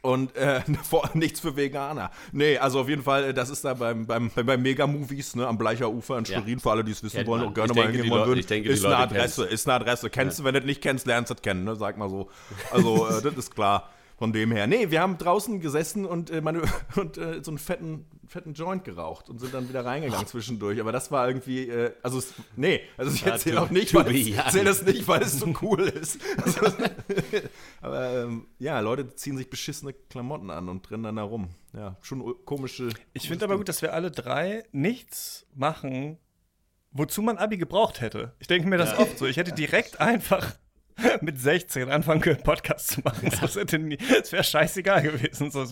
Und 0.07 0.37
äh, 0.37 0.61
nichts 1.15 1.41
für 1.41 1.57
Veganer. 1.57 2.13
Nee, 2.31 2.59
also 2.59 2.79
auf 2.81 2.89
jeden 2.89 3.03
Fall, 3.03 3.25
äh, 3.25 3.35
das 3.35 3.51
ist 3.51 3.65
da 3.65 3.75
beim, 3.75 4.07
beim, 4.07 4.31
beim 4.31 4.63
Mega-Movies, 4.63 5.35
ne, 5.35 5.49
am 5.49 5.59
Bleicher 5.59 5.91
Ufer 5.91 6.17
in 6.19 6.25
Schwerin, 6.25 6.49
ja. 6.55 6.59
für 6.61 6.71
alle, 6.71 6.85
die 6.85 6.93
es 6.93 7.03
wissen 7.03 7.17
Kennt 7.17 7.27
wollen 7.27 7.43
und 7.43 7.55
gerne 7.55 7.75
mal 7.75 7.91
hingehen 7.91 8.09
wollen 8.09 8.29
würden. 8.29 8.65
Ist 8.67 8.85
eine 8.85 8.99
Adresse, 8.99 9.47
ist 9.47 9.67
eine 9.67 9.75
Adresse. 9.75 10.09
Kennst 10.09 10.39
ja. 10.39 10.43
du, 10.43 10.47
wenn 10.47 10.55
du 10.55 10.61
das 10.61 10.67
nicht 10.69 10.81
kennst, 10.81 11.07
lernst 11.07 11.31
du 11.31 11.35
das 11.35 11.43
kennen, 11.43 11.65
ne, 11.65 11.75
sag 11.75 11.99
mal 11.99 12.09
so. 12.09 12.31
Also, 12.71 13.09
äh, 13.09 13.21
das 13.21 13.35
ist 13.35 13.53
klar. 13.53 13.91
Von 14.19 14.33
dem 14.33 14.51
her. 14.51 14.67
Nee, 14.67 14.91
wir 14.91 15.03
haben 15.03 15.19
draußen 15.19 15.61
gesessen 15.61 16.07
und, 16.07 16.31
äh, 16.31 16.41
meine, 16.41 16.63
und 16.97 17.19
äh, 17.19 17.45
so 17.45 17.51
einen 17.51 17.59
fetten, 17.59 18.07
fetten 18.27 18.55
Joint 18.55 18.83
geraucht 18.83 19.29
und 19.29 19.41
sind 19.41 19.53
dann 19.53 19.69
wieder 19.69 19.85
reingegangen 19.85 20.27
zwischendurch. 20.27 20.81
Aber 20.81 20.91
das 20.91 21.11
war 21.11 21.29
irgendwie, 21.29 21.69
äh, 21.69 21.93
also, 22.03 22.23
nee, 22.57 22.81
also 22.97 23.15
ich 23.15 23.27
erzähle 23.27 23.61
auch 23.61 23.69
nicht, 23.69 23.93
weil 23.93 24.15
ich 24.17 24.35
erzähle 24.35 24.65
das 24.65 24.83
nicht, 24.85 25.07
weil 25.07 25.21
es 25.21 25.39
so 25.39 25.53
cool 25.61 25.83
ist. 25.83 26.19
Also, 26.43 26.61
aber 27.83 28.23
ähm, 28.23 28.47
ja, 28.59 28.81
Leute 28.81 29.15
ziehen 29.15 29.37
sich 29.37 29.51
beschissene 29.51 29.93
Klamotten 29.93 30.51
an 30.51 30.71
und 30.71 30.91
rennen 30.91 31.03
dann 31.03 31.17
da 31.17 31.23
rum. 31.23 31.51
Ja, 31.75 31.97
schon 32.01 32.23
komische. 32.47 32.89
Ich 33.13 33.29
finde 33.29 33.45
aber 33.45 33.59
gut, 33.59 33.69
dass 33.69 33.83
wir 33.83 33.93
alle 33.93 34.11
drei 34.11 34.65
nichts 34.73 35.47
machen, 35.55 36.17
wozu 36.91 37.21
man 37.21 37.37
Abi 37.37 37.59
gebraucht 37.59 38.01
hätte. 38.01 38.33
Ich 38.39 38.47
denke 38.47 38.67
mir 38.67 38.79
das 38.79 38.93
ja. 38.93 39.01
oft 39.01 39.19
so. 39.19 39.27
Ich 39.27 39.37
hätte 39.37 39.53
direkt 39.53 40.01
einfach 40.01 40.55
mit 41.21 41.39
16 41.39 41.91
anfangen 41.91 42.21
können, 42.21 42.43
Podcast 42.43 42.89
zu 42.89 43.01
machen. 43.03 43.29
Ja. 43.31 43.39
Das, 43.41 43.55
das 43.55 44.33
wäre 44.33 44.45
scheißegal 44.45 45.03
gewesen. 45.03 45.51
So, 45.51 45.65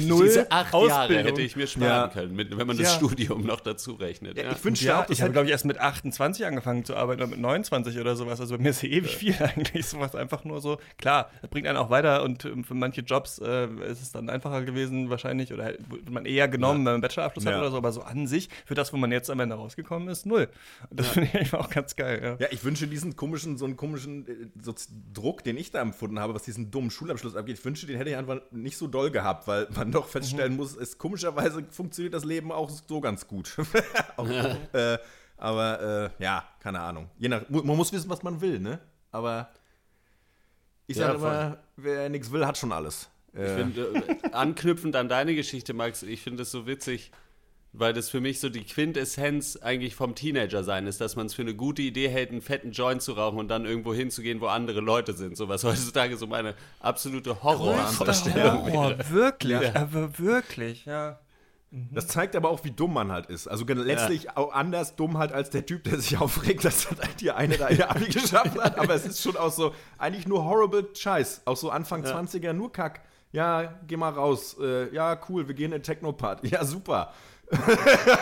null 0.00 0.24
Diese 0.24 0.50
acht 0.50 0.74
Ausbildung. 0.74 0.88
Jahre 0.88 1.22
hätte 1.22 1.42
ich 1.42 1.56
mir 1.56 1.66
sparen 1.66 1.88
ja. 1.88 2.08
können, 2.08 2.34
mit, 2.34 2.56
wenn 2.56 2.66
man 2.66 2.76
das 2.76 2.88
ja. 2.88 2.96
Studium 2.96 3.46
noch 3.46 3.60
dazu 3.60 3.94
rechnet. 3.94 4.36
Ich 4.36 4.64
wünschte 4.64 4.86
ja, 4.86 5.06
ich 5.08 5.22
habe, 5.22 5.32
glaube 5.32 5.46
ich, 5.46 5.52
erst 5.52 5.66
mit 5.66 5.78
28 5.78 6.46
angefangen 6.46 6.84
zu 6.84 6.96
arbeiten 6.96 7.22
oder 7.22 7.30
mit 7.30 7.40
29 7.40 7.98
oder 7.98 8.16
sowas. 8.16 8.40
Also 8.40 8.56
bei 8.56 8.62
mir 8.62 8.70
ist 8.70 8.82
ja 8.82 8.88
ewig 8.88 9.16
viel 9.16 9.34
eigentlich. 9.40 9.86
Sowas 9.86 10.14
einfach 10.14 10.44
nur 10.44 10.60
so. 10.60 10.78
Klar, 10.98 11.30
das 11.42 11.50
bringt 11.50 11.68
einen 11.68 11.78
auch 11.78 11.90
weiter 11.90 12.22
und 12.24 12.44
ähm, 12.44 12.64
für 12.64 12.74
manche 12.74 13.02
Jobs 13.02 13.38
äh, 13.38 13.66
ist 13.88 14.02
es 14.02 14.12
dann 14.12 14.28
einfacher 14.28 14.62
gewesen 14.62 15.10
wahrscheinlich 15.10 15.52
oder 15.52 15.74
wird 15.88 16.10
man 16.10 16.26
eher 16.26 16.48
genommen, 16.48 16.78
wenn 16.78 16.84
man 16.84 16.94
einen 16.94 17.02
Bachelorabschluss 17.02 17.46
hat 17.46 17.56
oder 17.56 17.70
so. 17.70 17.76
Aber 17.76 17.92
so 17.92 18.02
an 18.02 18.26
sich, 18.26 18.48
für 18.64 18.74
das, 18.74 18.92
wo 18.92 18.96
man 18.96 19.12
jetzt 19.12 19.30
am 19.30 19.38
Ende 19.38 19.54
rausgekommen 19.54 20.08
ist, 20.08 20.26
null. 20.26 20.48
Das 20.90 21.08
finde 21.08 21.30
ich 21.40 21.54
auch 21.54 21.70
ganz 21.70 21.94
geil. 21.94 22.36
Ja. 22.40 22.48
ich 22.50 22.64
wünsche 22.64 22.88
diesen 22.88 23.14
komischen, 23.14 23.56
so 23.58 23.64
einen 23.64 23.76
komischen 23.76 24.26
äh, 24.26 24.55
Druck, 25.12 25.44
den 25.44 25.56
ich 25.56 25.70
da 25.70 25.80
empfunden 25.80 26.18
habe, 26.18 26.34
was 26.34 26.42
diesen 26.42 26.70
dummen 26.70 26.90
Schulabschluss 26.90 27.36
angeht, 27.36 27.58
ich 27.58 27.64
wünschte, 27.64 27.86
den 27.86 27.96
hätte 27.96 28.10
ich 28.10 28.16
einfach 28.16 28.40
nicht 28.50 28.76
so 28.76 28.86
doll 28.86 29.10
gehabt, 29.10 29.46
weil 29.46 29.68
man 29.76 29.92
doch 29.92 30.08
feststellen 30.08 30.52
mhm. 30.52 30.58
muss, 30.58 30.76
es 30.76 30.98
komischerweise 30.98 31.64
funktioniert 31.70 32.14
das 32.14 32.24
Leben 32.24 32.52
auch 32.52 32.70
so 32.70 33.00
ganz 33.00 33.26
gut. 33.26 33.56
auch, 34.16 34.28
ja. 34.28 34.56
äh, 34.72 34.98
aber 35.36 36.12
äh, 36.18 36.22
ja, 36.22 36.44
keine 36.60 36.80
Ahnung. 36.80 37.10
Je 37.18 37.28
nach, 37.28 37.48
man 37.48 37.64
muss 37.64 37.92
wissen, 37.92 38.08
was 38.08 38.22
man 38.22 38.40
will, 38.40 38.58
ne? 38.58 38.80
Aber 39.12 39.50
ich 40.86 40.96
sage 40.96 41.12
ja, 41.12 41.16
immer, 41.18 41.58
wer 41.76 42.08
nichts 42.08 42.30
will, 42.30 42.46
hat 42.46 42.56
schon 42.56 42.72
alles. 42.72 43.08
Ich 43.32 43.40
äh. 43.40 43.56
finde, 43.56 43.94
äh, 43.94 44.30
anknüpfend 44.32 44.96
an 44.96 45.08
deine 45.08 45.34
Geschichte, 45.34 45.74
Max, 45.74 46.02
ich 46.02 46.22
finde 46.22 46.42
es 46.42 46.50
so 46.50 46.66
witzig 46.66 47.10
weil 47.78 47.92
das 47.92 48.08
für 48.08 48.20
mich 48.20 48.40
so 48.40 48.48
die 48.48 48.64
Quintessenz 48.64 49.56
eigentlich 49.56 49.94
vom 49.94 50.14
Teenager 50.14 50.64
sein 50.64 50.86
ist, 50.86 51.00
dass 51.00 51.16
man 51.16 51.26
es 51.26 51.34
für 51.34 51.42
eine 51.42 51.54
gute 51.54 51.82
Idee 51.82 52.08
hält, 52.08 52.30
einen 52.30 52.40
fetten 52.40 52.72
Joint 52.72 53.02
zu 53.02 53.12
rauchen 53.12 53.38
und 53.38 53.48
dann 53.48 53.66
irgendwo 53.66 53.92
hinzugehen, 53.92 54.40
wo 54.40 54.46
andere 54.46 54.80
Leute 54.80 55.12
sind. 55.12 55.36
So 55.36 55.48
was 55.48 55.64
heutzutage 55.64 56.16
so 56.16 56.26
meine 56.26 56.54
absolute 56.80 57.42
Horrorvorstellung 57.42 58.72
Horror, 58.72 58.98
wäre. 58.98 59.10
Wirklich, 59.10 59.60
ja. 59.60 59.74
aber 59.74 60.18
wirklich, 60.18 60.86
ja. 60.86 61.18
Mhm. 61.70 61.90
Das 61.92 62.06
zeigt 62.06 62.34
aber 62.36 62.48
auch, 62.48 62.64
wie 62.64 62.70
dumm 62.70 62.94
man 62.94 63.12
halt 63.12 63.26
ist. 63.26 63.46
Also 63.46 63.66
letztlich 63.66 64.24
ja. 64.24 64.36
auch 64.36 64.52
anders 64.52 64.96
dumm 64.96 65.18
halt 65.18 65.32
als 65.32 65.50
der 65.50 65.66
Typ, 65.66 65.84
der 65.84 65.98
sich 65.98 66.16
aufregt, 66.18 66.64
dass 66.64 66.88
halt 66.90 67.20
die 67.20 67.32
eine 67.32 67.58
da 67.58 67.68
ihr 67.68 67.90
Abi 67.90 68.06
geschafft 68.10 68.58
hat. 68.58 68.78
Aber 68.78 68.94
es 68.94 69.04
ist 69.04 69.22
schon 69.22 69.36
auch 69.36 69.52
so, 69.52 69.74
eigentlich 69.98 70.26
nur 70.26 70.44
horrible 70.44 70.88
Scheiß. 70.94 71.42
Auch 71.44 71.56
so 71.56 71.70
Anfang 71.70 72.04
ja. 72.04 72.18
20er, 72.18 72.52
nur 72.52 72.72
Kack. 72.72 73.02
Ja, 73.32 73.74
geh 73.86 73.96
mal 73.96 74.12
raus. 74.12 74.56
Äh, 74.58 74.94
ja, 74.94 75.20
cool, 75.28 75.46
wir 75.46 75.54
gehen 75.54 75.72
in 75.72 75.82
Technopart. 75.82 76.46
Ja, 76.46 76.64
super 76.64 77.12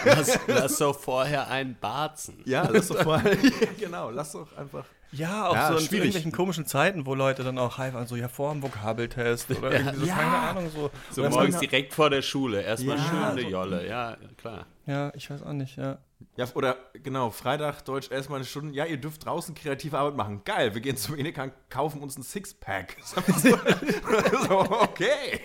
lass, 0.04 0.38
lass 0.46 0.78
doch 0.78 0.98
vorher 0.98 1.48
einen 1.48 1.76
Barzen. 1.78 2.42
Ja, 2.44 2.68
lass 2.72 2.88
doch 2.88 3.02
vorher, 3.02 3.37
genau, 3.78 4.10
lass 4.10 4.32
doch 4.32 4.56
einfach. 4.56 4.84
Ja, 5.12 5.48
auch 5.48 5.54
ja, 5.54 5.68
so 5.68 5.74
in 5.74 5.80
schwierig. 5.80 5.92
irgendwelchen 5.92 6.32
komischen 6.32 6.66
Zeiten, 6.66 7.06
wo 7.06 7.14
Leute 7.14 7.44
dann 7.44 7.56
auch 7.58 7.78
hype 7.78 7.94
so, 8.08 8.16
ja, 8.16 8.28
vor 8.28 8.52
dem 8.52 8.62
Vokabeltest 8.62 9.48
oder 9.50 9.72
ja, 9.72 9.78
irgendwie 9.78 10.00
so, 10.00 10.06
ja. 10.06 10.14
keine 10.16 10.37
Ahnung, 10.37 10.70
so. 10.74 10.90
So 11.10 11.28
morgens 11.28 11.58
direkt 11.60 11.94
vor 11.94 12.10
der 12.10 12.22
Schule, 12.22 12.62
erstmal 12.62 12.96
ja, 12.96 13.04
schön 13.04 13.22
eine 13.22 13.42
so, 13.42 13.48
Jolle, 13.48 13.88
ja, 13.88 14.16
klar. 14.37 14.66
Ja, 14.87 15.12
ich 15.14 15.30
weiß 15.30 15.42
auch 15.44 15.52
nicht, 15.52 15.76
ja. 15.76 15.98
Ja, 16.37 16.46
oder 16.54 16.76
genau, 16.94 17.30
Freitag, 17.30 17.84
Deutsch, 17.84 18.10
erstmal 18.10 18.38
eine 18.38 18.46
Stunde. 18.46 18.74
Ja, 18.74 18.87
ihr 18.87 18.96
dürft 18.96 19.24
draußen 19.24 19.54
kreative 19.54 19.98
Arbeit 19.98 20.16
machen. 20.16 20.42
Geil, 20.44 20.74
wir 20.74 20.80
gehen 20.80 20.96
zum 20.96 21.16
Edeka, 21.16 21.50
kaufen 21.68 22.02
uns 22.02 22.18
ein 22.18 22.24
Sixpack. 22.24 22.96
so, 24.48 24.58
okay 24.58 25.40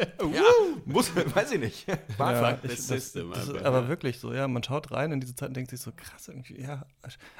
ja, 0.00 0.42
muss, 0.84 1.14
weiß 1.14 1.52
ich 1.52 1.60
nicht. 1.60 1.88
Ja, 1.88 1.94
ich, 2.64 2.70
das, 2.70 2.88
System, 2.88 3.30
das 3.30 3.48
ist 3.48 3.62
aber 3.62 3.88
wirklich 3.88 4.18
so, 4.18 4.32
ja, 4.32 4.48
man 4.48 4.62
schaut 4.62 4.90
rein 4.92 5.12
in 5.12 5.20
diese 5.20 5.34
Zeit 5.34 5.48
und 5.48 5.56
denkt 5.56 5.70
sich 5.70 5.80
so, 5.80 5.92
krass, 5.92 6.28
irgendwie, 6.28 6.60
ja, 6.60 6.86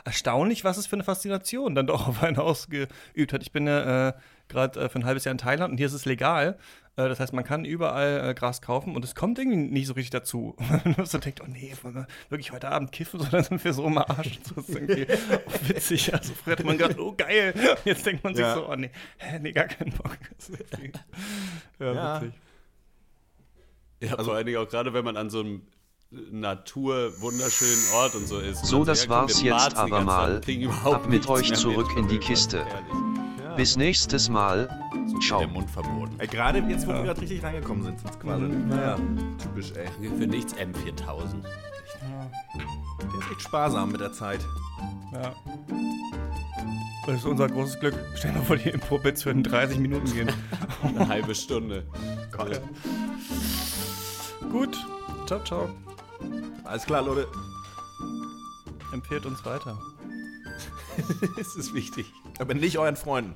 erstaunlich, 0.05 0.64
was 0.64 0.77
es 0.77 0.87
für 0.87 0.96
eine 0.96 1.05
Faszination 1.05 1.75
dann 1.75 1.87
doch 1.87 2.09
auf 2.09 2.23
einen 2.23 2.38
ausgeübt 2.38 3.33
hat. 3.33 3.42
Ich 3.42 3.53
bin 3.53 3.66
ja 3.66 4.09
äh, 4.09 4.12
gerade 4.49 4.81
äh, 4.81 4.88
für 4.88 4.99
ein 4.99 5.05
halbes 5.05 5.25
Jahr 5.25 5.33
in 5.33 5.38
Thailand 5.38 5.73
und 5.73 5.79
hier 5.79 5.87
ist 5.87 5.92
es 5.92 6.05
legal. 6.05 6.59
Äh, 6.96 7.09
das 7.09 7.20
heißt, 7.20 7.33
man 7.33 7.44
kann 7.44 7.64
überall 7.64 8.31
äh, 8.31 8.35
Gras 8.35 8.61
kaufen 8.61 8.94
und 8.94 9.05
es 9.05 9.14
kommt 9.14 9.38
irgendwie 9.38 9.57
nicht 9.57 9.87
so 9.87 9.94
richtig 9.94 10.11
dazu. 10.11 10.57
man 10.96 11.07
so 11.07 11.18
denkt, 11.18 11.40
oh 11.42 11.46
nee, 11.49 11.73
wollen 11.83 11.94
wir 11.94 12.07
wirklich 12.29 12.53
heute 12.53 12.68
Abend 12.68 12.92
kiffen, 12.92 13.20
sondern 13.20 13.44
sind 13.44 13.64
wir 13.64 13.73
so 13.73 13.87
im 13.87 13.99
Arsch. 13.99 14.40
Das 14.55 14.68
ist 14.68 14.75
irgendwie 14.75 15.07
witzig. 15.68 16.12
Also 16.12 16.35
früher 16.35 16.57
hat 16.57 16.64
man 16.64 16.77
gedacht, 16.77 16.99
oh 16.99 17.14
geil. 17.16 17.55
Jetzt 17.85 18.05
denkt 18.05 18.25
man 18.25 18.35
sich 18.35 18.44
ja. 18.44 18.55
so, 18.55 18.68
oh 18.68 18.77
nee, 18.77 18.90
nee, 19.40 19.53
gar 19.53 19.66
keinen 19.66 19.92
Bock. 19.92 20.18
ja, 21.79 21.92
ja, 21.92 22.20
witzig. 22.20 22.35
Ja, 24.00 24.12
also, 24.12 24.24
vor 24.24 24.34
allen 24.34 24.46
Dingen 24.46 24.58
auch 24.58 24.68
gerade, 24.68 24.92
wenn 24.92 25.04
man 25.04 25.16
an 25.16 25.30
so 25.30 25.40
einem 25.40 25.62
Natur, 26.10 27.12
wunderschönen 27.20 27.82
Ort 27.94 28.14
und 28.14 28.26
so 28.26 28.38
ist. 28.38 28.64
So, 28.64 28.80
Und 28.80 28.88
das 28.88 29.08
war's 29.08 29.42
jetzt 29.42 29.76
aber 29.76 30.00
mal. 30.00 30.40
Ab 30.84 31.08
mit 31.08 31.28
euch 31.28 31.52
zurück 31.54 31.88
in 31.96 32.08
die 32.08 32.18
Kiste. 32.18 32.58
Ehrlich. 32.58 33.56
Bis 33.56 33.76
nächstes 33.76 34.28
Mal. 34.28 34.68
So 35.06 35.18
Ciao. 35.18 35.40
Der 35.40 35.48
Mund 35.48 35.70
verboten. 35.70 36.14
Ey, 36.18 36.26
Gerade 36.26 36.60
jetzt, 36.60 36.86
wo 36.86 36.92
wir 36.92 37.02
gerade 37.02 37.20
richtig 37.20 37.42
reingekommen 37.42 37.82
sind 37.84 38.00
ins 38.02 38.18
Quasi. 38.18 38.44
Naja, 38.44 38.98
typisch, 39.40 39.72
ey. 39.72 39.86
Für 40.08 40.26
nichts 40.26 40.54
M4000. 40.54 41.42
Der 41.42 43.18
ist 43.18 43.30
echt 43.30 43.42
sparsam 43.42 43.92
mit 43.92 44.00
der 44.00 44.12
Zeit. 44.12 44.40
Ja. 45.12 45.34
Das 47.06 47.16
ist 47.16 47.24
unser 47.26 47.48
großes 47.48 47.80
Glück. 47.80 47.94
Stell 48.14 48.32
dir 48.32 48.38
mal 48.38 48.44
vor, 48.44 48.56
die 48.56 48.68
Impro-Bits 48.70 49.26
würden 49.26 49.42
30 49.42 49.78
Minuten 49.78 50.12
gehen. 50.12 50.30
Eine 50.82 51.08
halbe 51.08 51.34
Stunde. 51.34 51.86
Gott. 52.32 52.60
Gut. 54.50 54.76
Ciao, 55.26 55.42
ciao. 55.44 55.68
Alles 56.64 56.84
klar, 56.84 57.02
Leute. 57.02 57.28
Empfehlt 58.92 59.26
uns 59.26 59.44
weiter. 59.44 59.78
Das 61.36 61.56
ist 61.56 61.72
wichtig. 61.72 62.12
Aber 62.38 62.52
nicht 62.52 62.76
euren 62.78 62.96
Freunden. 62.96 63.34